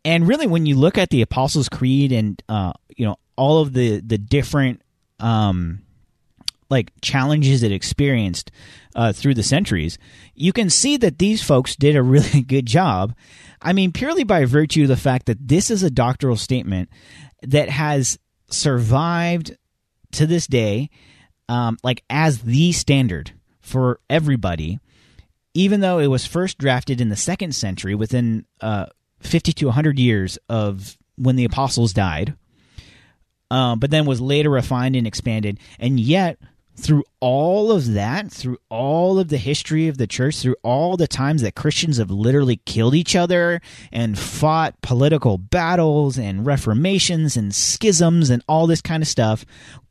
[0.05, 3.73] And really when you look at the apostles creed and uh you know all of
[3.73, 4.81] the the different
[5.19, 5.81] um
[6.69, 8.51] like challenges it experienced
[8.95, 9.97] uh, through the centuries,
[10.35, 13.15] you can see that these folks did a really good job.
[13.61, 16.89] I mean, purely by virtue of the fact that this is a doctoral statement
[17.41, 18.17] that has
[18.49, 19.55] survived
[20.11, 20.89] to this day,
[21.49, 24.79] um, like as the standard for everybody,
[25.53, 28.85] even though it was first drafted in the second century, within uh,
[29.19, 32.35] 50 to 100 years of when the apostles died
[33.49, 35.59] um, but then was later refined and expanded.
[35.79, 36.37] And yet,
[36.79, 41.07] through all of that, through all of the history of the church, through all the
[41.07, 43.61] times that Christians have literally killed each other
[43.91, 49.43] and fought political battles and reformations and schisms and all this kind of stuff,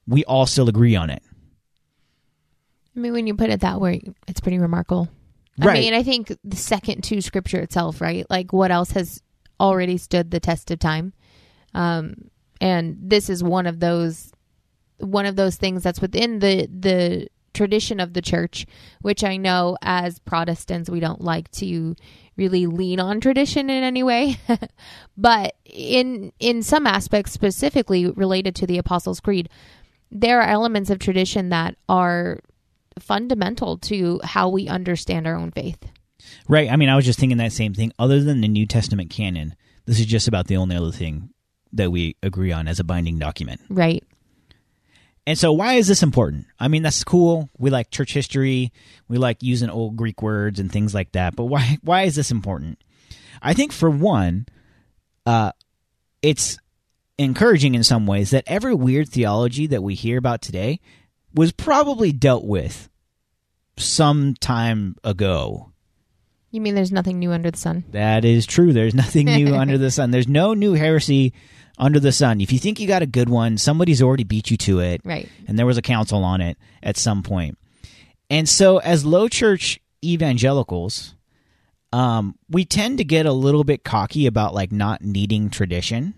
[0.07, 1.23] we all still agree on it.
[2.97, 5.09] I mean, when you put it that way, it's pretty remarkable.
[5.59, 5.79] Right.
[5.79, 8.25] I mean, I think the second to scripture itself, right?
[8.31, 9.23] Like, what else has
[9.59, 11.13] already stood the test of time?
[11.75, 14.33] Um, and this is one of those
[14.99, 18.67] one of those things that's within the the tradition of the church,
[19.01, 21.97] which I know as Protestants we don't like to
[22.37, 24.37] really lean on tradition in any way,
[25.17, 29.49] but in in some aspects specifically related to the Apostles' Creed,
[30.11, 32.41] there are elements of tradition that are
[32.99, 35.79] fundamental to how we understand our own faith.
[36.49, 36.71] Right.
[36.71, 37.93] I mean, I was just thinking that same thing.
[37.99, 41.31] Other than the New Testament canon, this is just about the only other thing
[41.73, 43.61] that we agree on as a binding document.
[43.69, 44.03] Right.
[45.27, 46.47] And so, why is this important?
[46.59, 47.51] I mean, that's cool.
[47.59, 48.73] We like church history.
[49.09, 51.35] We like using old Greek words and things like that.
[51.35, 51.79] But why?
[51.83, 52.83] Why is this important?
[53.43, 54.47] I think for one,
[55.27, 55.53] uh,
[56.23, 56.59] it's
[57.19, 60.81] encouraging in some ways that every weird theology that we hear about today
[61.35, 62.89] was probably dealt with
[63.77, 65.73] some time ago.
[66.51, 67.85] You mean there's nothing new under the sun?
[67.91, 68.73] That is true.
[68.73, 70.11] There's nothing new under the sun.
[70.11, 71.35] There's no new heresy
[71.79, 72.41] under the sun.
[72.41, 75.01] If you think you got a good one, somebody's already beat you to it.
[75.05, 75.29] Right.
[75.47, 77.59] And there was a council on it at some point.
[78.31, 81.15] And so, as low church evangelicals,
[81.93, 86.15] um, we tend to get a little bit cocky about like not needing tradition.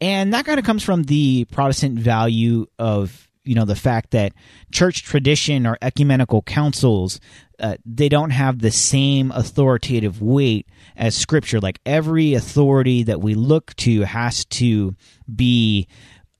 [0.00, 4.32] And that kind of comes from the Protestant value of you know the fact that
[4.70, 7.18] church tradition or ecumenical councils
[7.60, 11.58] uh, they don't have the same authoritative weight as scripture.
[11.58, 14.94] Like every authority that we look to has to
[15.34, 15.88] be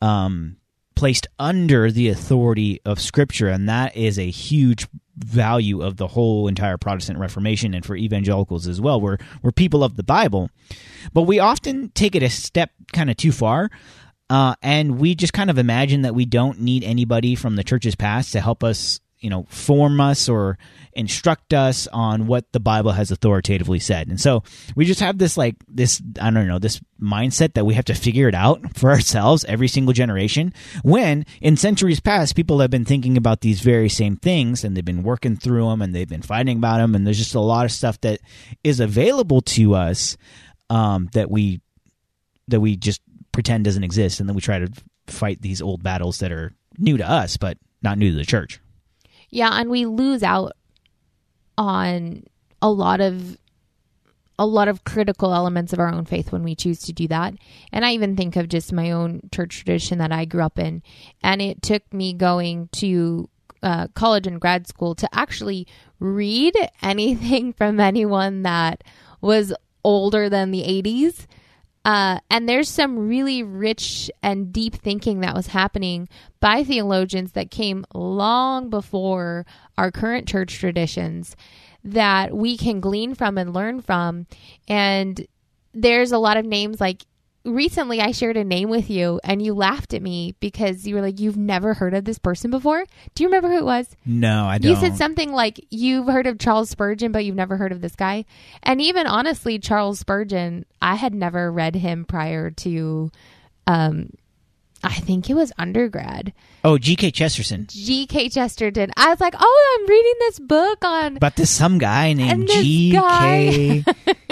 [0.00, 0.58] um,
[0.94, 4.86] placed under the authority of scripture and that is a huge
[5.16, 9.82] value of the whole entire protestant reformation and for evangelicals as well we're, we're people
[9.82, 10.50] of the bible.
[11.12, 13.70] But we often take it a step kind of too far
[14.30, 17.94] uh, and we just kind of imagine that we don't need anybody from the church's
[17.94, 20.58] past to help us, you know, form us or
[20.92, 24.08] instruct us on what the Bible has authoritatively said.
[24.08, 24.42] And so
[24.76, 27.94] we just have this, like, this, I don't know, this mindset that we have to
[27.94, 30.52] figure it out for ourselves every single generation.
[30.82, 34.84] When in centuries past, people have been thinking about these very same things and they've
[34.84, 36.94] been working through them and they've been fighting about them.
[36.94, 38.20] And there's just a lot of stuff that
[38.62, 40.18] is available to us
[40.68, 41.62] um, that we
[42.48, 43.02] that we just
[43.38, 44.68] pretend doesn't exist, and then we try to
[45.06, 48.58] fight these old battles that are new to us, but not new to the church.
[49.30, 50.54] Yeah, and we lose out
[51.56, 52.24] on
[52.60, 53.38] a lot of
[54.40, 57.34] a lot of critical elements of our own faith when we choose to do that.
[57.72, 60.82] And I even think of just my own church tradition that I grew up in.
[61.22, 63.28] And it took me going to
[63.62, 65.68] uh, college and grad school to actually
[66.00, 68.82] read anything from anyone that
[69.20, 71.26] was older than the 80s
[71.88, 76.06] uh, and there's some really rich and deep thinking that was happening
[76.38, 79.46] by theologians that came long before
[79.78, 81.34] our current church traditions
[81.82, 84.26] that we can glean from and learn from.
[84.68, 85.26] And
[85.72, 87.06] there's a lot of names like
[87.44, 91.00] recently I shared a name with you and you laughed at me because you were
[91.00, 92.84] like, You've never heard of this person before?
[93.14, 93.96] Do you remember who it was?
[94.04, 94.70] No, I don't.
[94.70, 97.96] You said something like, You've heard of Charles Spurgeon, but you've never heard of this
[97.96, 98.24] guy.
[98.62, 103.10] And even honestly, Charles Spurgeon, I had never read him prior to
[103.66, 104.10] um
[104.82, 106.32] I think it was undergrad.
[106.62, 107.10] Oh, G.K.
[107.10, 107.66] Chesterton.
[107.68, 108.28] G.K.
[108.28, 108.92] Chesterton.
[108.96, 111.16] I was like, oh, I'm reading this book on.
[111.16, 113.84] But this some guy named G.K.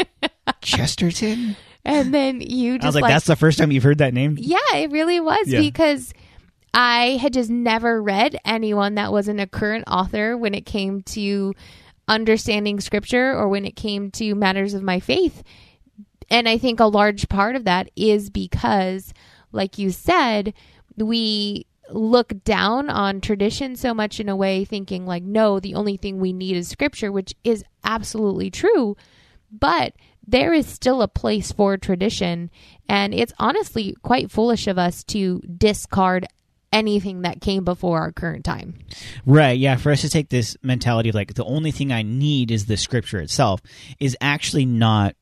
[0.60, 1.56] Chesterton?
[1.86, 4.12] And then you just I was like, like, that's the first time you've heard that
[4.12, 4.36] name?
[4.40, 5.60] Yeah, it really was Yeah.
[5.60, 6.12] because
[6.74, 11.54] I had just never read anyone that wasn't a current author when it came to
[12.08, 15.42] understanding scripture or when it came to matters of my faith.
[16.28, 19.14] And I think a large part of that is because,
[19.52, 20.54] like you said,
[20.96, 25.96] we look down on tradition so much in a way, thinking like, no, the only
[25.96, 28.96] thing we need is scripture, which is absolutely true.
[29.52, 29.92] But
[30.26, 32.50] there is still a place for tradition.
[32.88, 36.26] And it's honestly quite foolish of us to discard
[36.72, 38.74] anything that came before our current time.
[39.24, 42.50] Right, yeah, for us to take this mentality of like the only thing I need
[42.50, 43.62] is the scripture itself
[43.98, 45.16] is actually not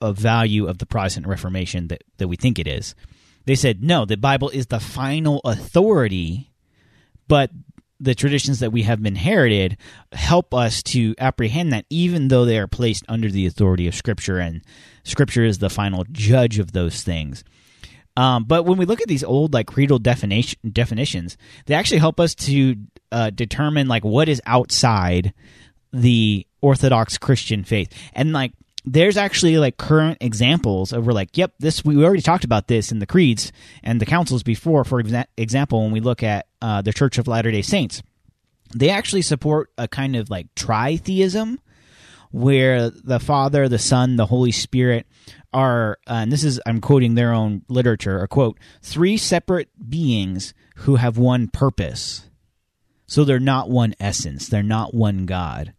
[0.00, 2.94] a value of the Protestant Reformation that, that we think it is.
[3.46, 6.50] They said, no, the Bible is the final authority,
[7.28, 7.50] but
[8.00, 9.76] the traditions that we have inherited
[10.12, 14.38] help us to apprehend that even though they are placed under the authority of Scripture,
[14.38, 14.62] and
[15.04, 17.44] Scripture is the final judge of those things.
[18.16, 21.36] Um, but when we look at these old like creedal definition, definitions,
[21.66, 22.76] they actually help us to
[23.12, 25.32] uh, determine like what is outside
[25.92, 28.52] the Orthodox Christian faith, and like
[28.92, 32.90] there's actually like current examples of we're like, yep, this we already talked about this
[32.90, 34.84] in the creeds and the councils before.
[34.84, 38.02] For exa- example, when we look at uh, the Church of Latter Day Saints,
[38.74, 41.58] they actually support a kind of like tritheism
[42.32, 45.06] where the Father, the Son, the Holy Spirit
[45.52, 50.54] are, uh, and this is, I'm quoting their own literature, a quote, three separate beings
[50.76, 52.28] who have one purpose.
[53.06, 55.74] So they're not one essence, they're not one God.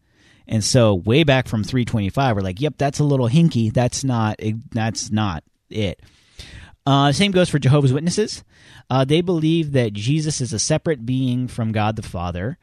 [0.48, 3.72] And so way back from 325, we're like, yep, that's a little hinky.
[3.74, 4.40] That's not,
[4.72, 6.02] that's not it.
[6.86, 8.44] Uh, same goes for Jehovah's Witnesses.
[8.90, 12.58] Uh, they believe that Jesus is a separate being from God the Father,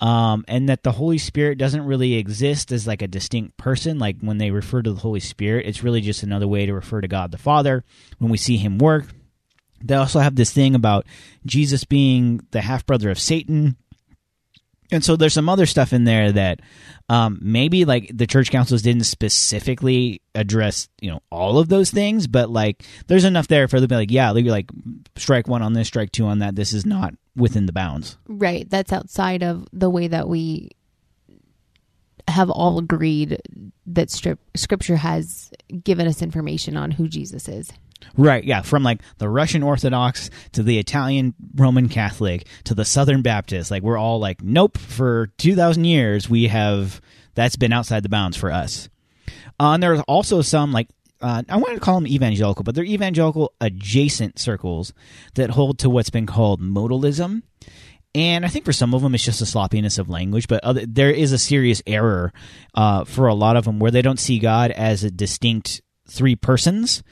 [0.00, 3.98] um, and that the Holy Spirit doesn't really exist as like a distinct person.
[3.98, 7.00] Like when they refer to the Holy Spirit, it's really just another way to refer
[7.00, 7.84] to God the Father
[8.18, 9.06] when we see Him work.
[9.82, 11.06] They also have this thing about
[11.46, 13.76] Jesus being the half brother of Satan.
[14.90, 16.60] And so there's some other stuff in there that
[17.08, 22.26] um, maybe like the church councils didn't specifically address, you know, all of those things,
[22.26, 24.70] but like there's enough there for them to be like, yeah, you're like
[25.16, 26.56] strike one on this, strike two on that.
[26.56, 28.16] This is not within the bounds.
[28.26, 28.68] Right.
[28.68, 30.70] That's outside of the way that we
[32.26, 33.40] have all agreed
[33.86, 35.50] that strip, scripture has
[35.82, 37.72] given us information on who Jesus is.
[38.16, 43.22] Right, yeah, from like the Russian Orthodox to the Italian Roman Catholic to the Southern
[43.22, 47.00] Baptist, like we're all like, nope, for 2,000 years we have,
[47.34, 48.88] that's been outside the bounds for us.
[49.60, 50.88] Uh, and there's also some like,
[51.20, 54.92] uh, I want to call them evangelical, but they're evangelical adjacent circles
[55.34, 57.42] that hold to what's been called modalism.
[58.14, 60.86] And I think for some of them, it's just a sloppiness of language, but other,
[60.86, 62.32] there is a serious error
[62.74, 66.34] uh, for a lot of them where they don't see God as a distinct three
[66.34, 67.02] persons,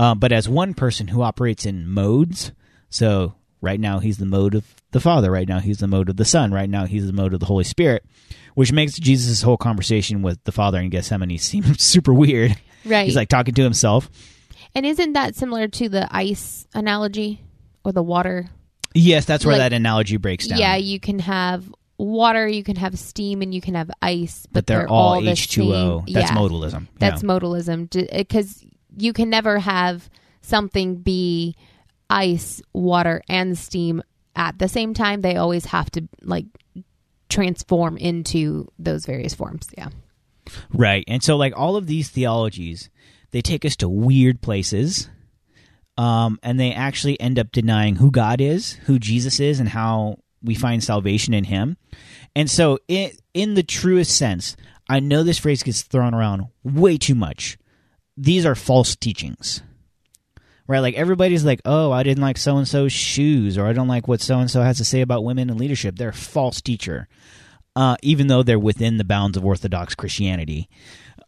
[0.00, 2.52] uh, but as one person who operates in modes.
[2.88, 5.30] So right now he's the mode of the Father.
[5.30, 6.52] Right now he's the mode of the Son.
[6.54, 8.02] Right now he's the mode of the Holy Spirit,
[8.54, 12.56] which makes Jesus' whole conversation with the Father in Gethsemane seem super weird.
[12.86, 13.04] Right.
[13.04, 14.08] He's like talking to himself.
[14.74, 17.42] And isn't that similar to the ice analogy
[17.84, 18.48] or the water?
[18.94, 20.58] Yes, that's where Like- that analogy breaks down.
[20.58, 24.64] Yeah, you can have water, you can have steam, and you can have ice, but,
[24.64, 26.06] but they're, all, the H2O.
[26.06, 26.86] same- That's yeah, modalism.
[26.98, 27.28] That's yeah.
[27.28, 28.64] modalism because
[29.00, 30.08] you can never have
[30.42, 31.56] something be
[32.08, 34.02] ice, water, and steam
[34.36, 35.20] at the same time.
[35.20, 36.46] They always have to like
[37.28, 39.68] transform into those various forms.
[39.76, 39.90] Yeah.
[40.72, 41.04] Right.
[41.06, 42.90] And so like all of these theologies,
[43.30, 45.08] they take us to weird places.
[45.96, 50.16] Um, and they actually end up denying who God is, who Jesus is, and how
[50.42, 51.76] we find salvation in him.
[52.34, 54.56] And so in in the truest sense,
[54.88, 57.58] I know this phrase gets thrown around way too much.
[58.16, 59.62] These are false teachings.
[60.66, 63.88] Right, like everybody's like, "Oh, I didn't like so and so's shoes," or "I don't
[63.88, 66.60] like what so and so has to say about women in leadership." They're a false
[66.60, 67.08] teacher,
[67.74, 70.68] uh, even though they're within the bounds of Orthodox Christianity.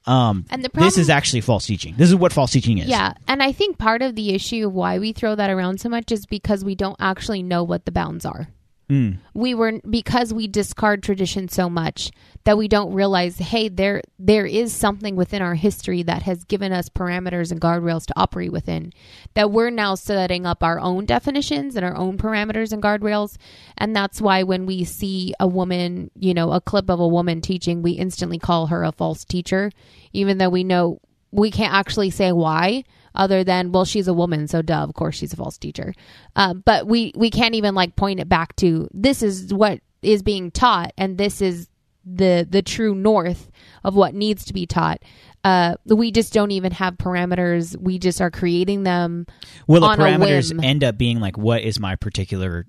[0.06, 1.94] Um, And the problem, this is actually false teaching.
[1.96, 2.86] This is what false teaching is.
[2.88, 5.88] Yeah, and I think part of the issue of why we throw that around so
[5.88, 8.48] much is because we don't actually know what the bounds are.
[8.92, 9.16] Mm.
[9.32, 12.10] We were because we discard tradition so much
[12.44, 16.72] that we don't realize, hey, there there is something within our history that has given
[16.72, 18.92] us parameters and guardrails to operate within.
[19.32, 23.38] That we're now setting up our own definitions and our own parameters and guardrails,
[23.78, 27.40] and that's why when we see a woman, you know, a clip of a woman
[27.40, 29.70] teaching, we instantly call her a false teacher,
[30.12, 32.84] even though we know we can't actually say why
[33.14, 35.92] other than well she's a woman so duh of course she's a false teacher.
[36.36, 40.22] Uh, but we we can't even like point it back to this is what is
[40.22, 41.68] being taught and this is
[42.04, 43.50] the the true north
[43.84, 45.00] of what needs to be taught.
[45.44, 47.76] Uh, we just don't even have parameters.
[47.76, 49.26] We just are creating them
[49.66, 52.66] Well, the parameters end up being like, what is my particular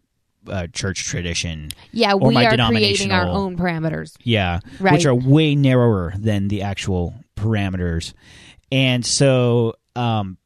[0.47, 1.69] uh, church tradition?
[1.91, 4.15] yeah we are creating our own parameters.
[4.23, 4.93] Yeah, Right.
[4.93, 8.13] which are way narrower than the actual parameters,
[8.71, 10.37] and so um,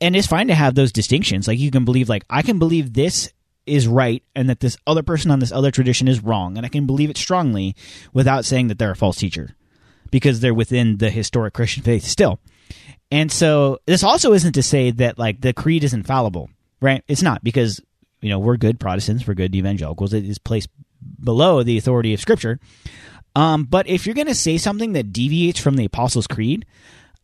[0.00, 1.46] and it's fine to have those distinctions.
[1.46, 3.32] Like you can believe, like I can believe this
[3.64, 6.68] is right, and that this other person on this other tradition is wrong, and I
[6.68, 7.76] can believe it strongly
[8.12, 9.54] without saying that they're a false teacher
[10.10, 12.40] because they're within the historic Christian faith still.
[13.10, 17.04] And so this also isn't to say that like the creed is infallible, right?
[17.06, 17.80] It's not because
[18.20, 20.12] you know we're good Protestants, we're good evangelicals.
[20.12, 20.68] It is placed
[21.22, 22.58] below the authority of Scripture.
[23.34, 26.66] Um, but if you're going to say something that deviates from the Apostles' Creed,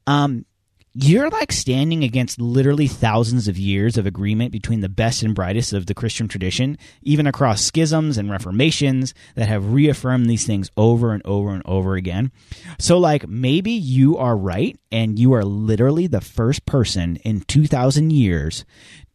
[0.07, 0.47] um,
[0.95, 5.72] you're like standing against literally thousands of years of agreement between the best and brightest
[5.72, 11.12] of the Christian tradition, even across schisms and reformations that have reaffirmed these things over
[11.12, 12.32] and over and over again.
[12.78, 18.11] So, like, maybe you are right, and you are literally the first person in 2,000
[18.11, 18.64] years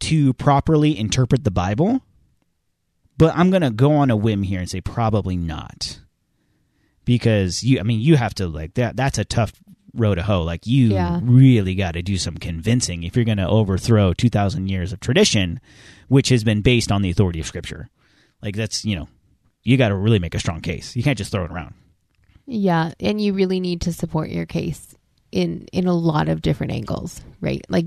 [0.01, 2.01] to properly interpret the Bible.
[3.17, 5.99] But I'm going to go on a whim here and say probably not
[7.05, 9.53] because you i mean you have to like that that's a tough
[9.93, 11.19] row to hoe like you Yeah.
[11.23, 15.59] really got to do some convincing if you're going to overthrow 2000 years of tradition
[16.07, 17.89] which has been based on the authority of scripture
[18.41, 19.07] like that's you know
[19.61, 21.73] you got to really make a strong case you can't just throw it around
[22.45, 24.95] Yeah, and you really need to support your case
[25.31, 27.61] in in a lot of different angles, right?
[27.69, 27.85] Like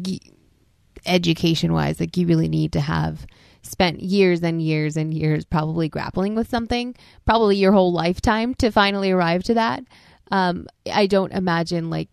[1.04, 3.26] education wise, like you really need to have
[3.62, 6.94] spent years and years and years probably grappling with something,
[7.24, 9.84] probably your whole lifetime to finally arrive to that.
[10.30, 12.08] Um, I don't imagine like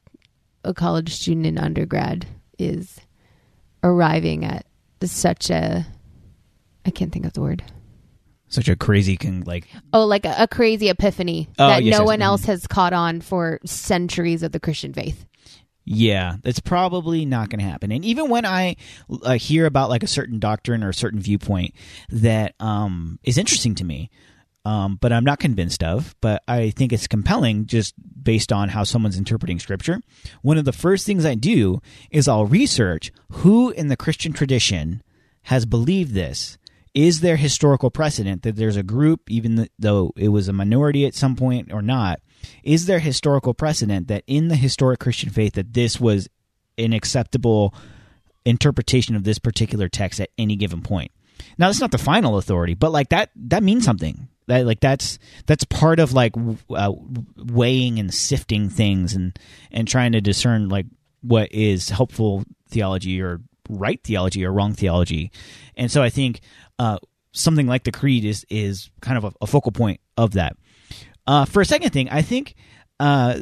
[0.63, 2.25] a college student in undergrad
[2.59, 2.99] is
[3.83, 4.65] arriving at
[5.03, 5.85] such a
[6.85, 7.63] I can't think of the word.
[8.47, 12.03] such a crazy con- like Oh, like a, a crazy epiphany Oh, that yes, no
[12.03, 12.07] yes.
[12.07, 15.25] one else has caught on for centuries of the Christian faith.
[15.85, 17.91] Yeah, that's probably not going to happen.
[17.91, 18.77] And even when I
[19.23, 21.73] uh, hear about like a certain doctrine or a certain viewpoint
[22.09, 24.09] that um, is interesting to me,
[24.65, 27.93] um, but I'm not convinced of, but I think it's compelling just
[28.23, 29.99] based on how someone's interpreting scripture.
[30.41, 35.03] One of the first things I do is I'll research who in the Christian tradition
[35.43, 36.57] has believed this.
[36.93, 41.15] Is there historical precedent that there's a group, even though it was a minority at
[41.15, 42.21] some point or not,
[42.63, 46.29] is there historical precedent that in the historic Christian faith that this was
[46.77, 47.73] an acceptable
[48.45, 51.11] interpretation of this particular text at any given point?
[51.57, 54.27] Now, that's not the final authority, but like that that means something.
[54.47, 56.33] That like that's that's part of like
[56.69, 56.91] uh,
[57.37, 59.37] weighing and sifting things and
[59.71, 60.85] and trying to discern like
[61.21, 65.31] what is helpful theology or right theology or wrong theology.
[65.75, 66.41] And so I think
[66.77, 66.97] uh,
[67.31, 70.57] something like the creed is is kind of a, a focal point of that.
[71.25, 72.55] Uh, for a second thing, I think
[72.99, 73.39] uh,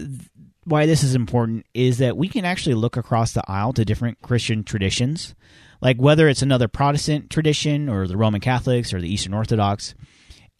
[0.66, 4.22] why this is important is that we can actually look across the aisle to different
[4.22, 5.34] Christian traditions,
[5.82, 9.96] like whether it's another Protestant tradition or the Roman Catholics or the Eastern Orthodox.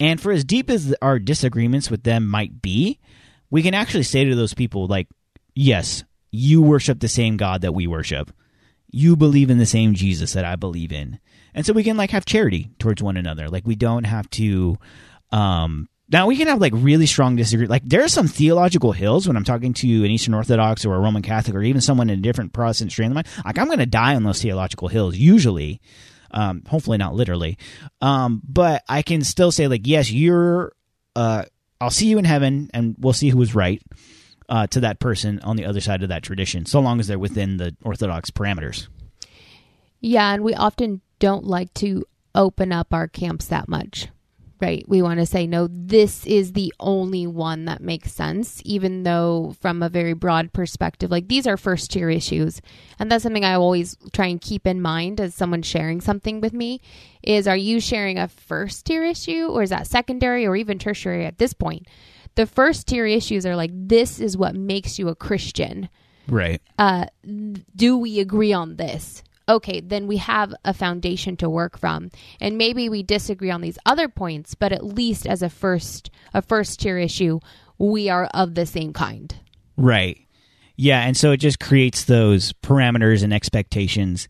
[0.00, 2.98] And for as deep as our disagreements with them might be,
[3.50, 5.08] we can actually say to those people, like,
[5.54, 6.02] yes,
[6.32, 8.32] you worship the same God that we worship.
[8.90, 11.20] You believe in the same Jesus that I believe in.
[11.54, 13.48] And so we can like have charity towards one another.
[13.48, 14.78] Like we don't have to
[15.30, 17.70] um now we can have like really strong disagreement.
[17.70, 21.00] Like there are some theological hills when I'm talking to an Eastern Orthodox or a
[21.00, 23.24] Roman Catholic or even someone in a different Protestant strain of mine.
[23.44, 25.80] Like I'm going to die on those theological hills usually,
[26.30, 27.56] um, hopefully not literally.
[28.02, 30.74] Um, but I can still say like, yes, you're,
[31.16, 31.46] uh,
[31.80, 33.82] I'll see you in heaven and we'll see who was right,
[34.50, 37.18] uh, to that person on the other side of that tradition, so long as they're
[37.18, 38.88] within the Orthodox parameters.
[40.00, 40.34] Yeah.
[40.34, 42.04] And we often don't like to
[42.34, 44.08] open up our camps that much.
[44.62, 44.84] Right.
[44.88, 49.56] We want to say, no, this is the only one that makes sense, even though,
[49.60, 52.62] from a very broad perspective, like these are first tier issues.
[53.00, 56.52] And that's something I always try and keep in mind as someone sharing something with
[56.52, 56.80] me
[57.24, 61.26] is are you sharing a first tier issue or is that secondary or even tertiary
[61.26, 61.88] at this point?
[62.36, 65.88] The first tier issues are like, this is what makes you a Christian.
[66.28, 66.62] Right.
[66.78, 67.06] Uh,
[67.74, 69.24] do we agree on this?
[69.52, 72.10] Okay, then we have a foundation to work from.
[72.40, 76.42] And maybe we disagree on these other points, but at least as a first a
[76.42, 77.40] first tier issue,
[77.78, 79.34] we are of the same kind.
[79.76, 80.18] Right.
[80.76, 84.28] Yeah, and so it just creates those parameters and expectations.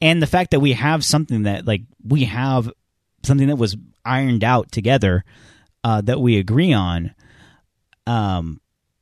[0.00, 2.70] And the fact that we have something that like we have
[3.24, 5.24] something that was ironed out together
[5.82, 7.14] uh, that we agree on
[8.06, 8.60] um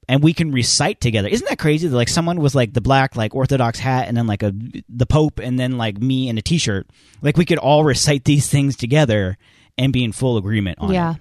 [0.09, 1.29] and we can recite together.
[1.29, 1.89] Isn't that crazy?
[1.89, 4.53] That, like someone with like the black like Orthodox hat and then like a
[4.89, 6.87] the Pope and then like me in a T-shirt.
[7.23, 9.37] Like we could all recite these things together
[9.77, 11.15] and be in full agreement on yeah.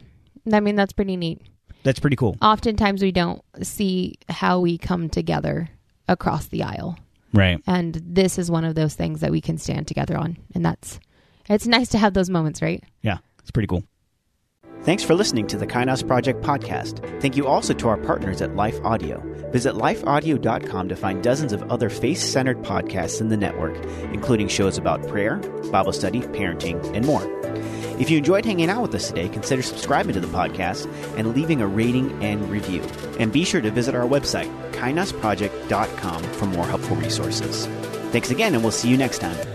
[0.46, 0.54] it.
[0.54, 1.42] I mean that's pretty neat.
[1.84, 2.38] That's pretty cool.
[2.42, 5.70] Oftentimes we don't see how we come together
[6.08, 6.98] across the aisle.
[7.34, 7.62] Right.
[7.68, 10.38] And this is one of those things that we can stand together on.
[10.54, 11.00] And that's
[11.48, 12.84] it's nice to have those moments, right?
[13.02, 13.18] Yeah.
[13.42, 13.84] It's pretty cool.
[14.86, 17.00] Thanks for listening to the Kainos Project podcast.
[17.20, 19.20] Thank you also to our partners at Life Audio.
[19.52, 23.76] Visit lifeaudio.com to find dozens of other faith centered podcasts in the network,
[24.14, 25.38] including shows about prayer,
[25.72, 27.24] Bible study, parenting, and more.
[28.00, 30.86] If you enjoyed hanging out with us today, consider subscribing to the podcast
[31.18, 32.84] and leaving a rating and review.
[33.18, 37.66] And be sure to visit our website, kainosproject.com, for more helpful resources.
[38.12, 39.55] Thanks again, and we'll see you next time.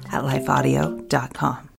[0.11, 1.70] at lifeaudio.com.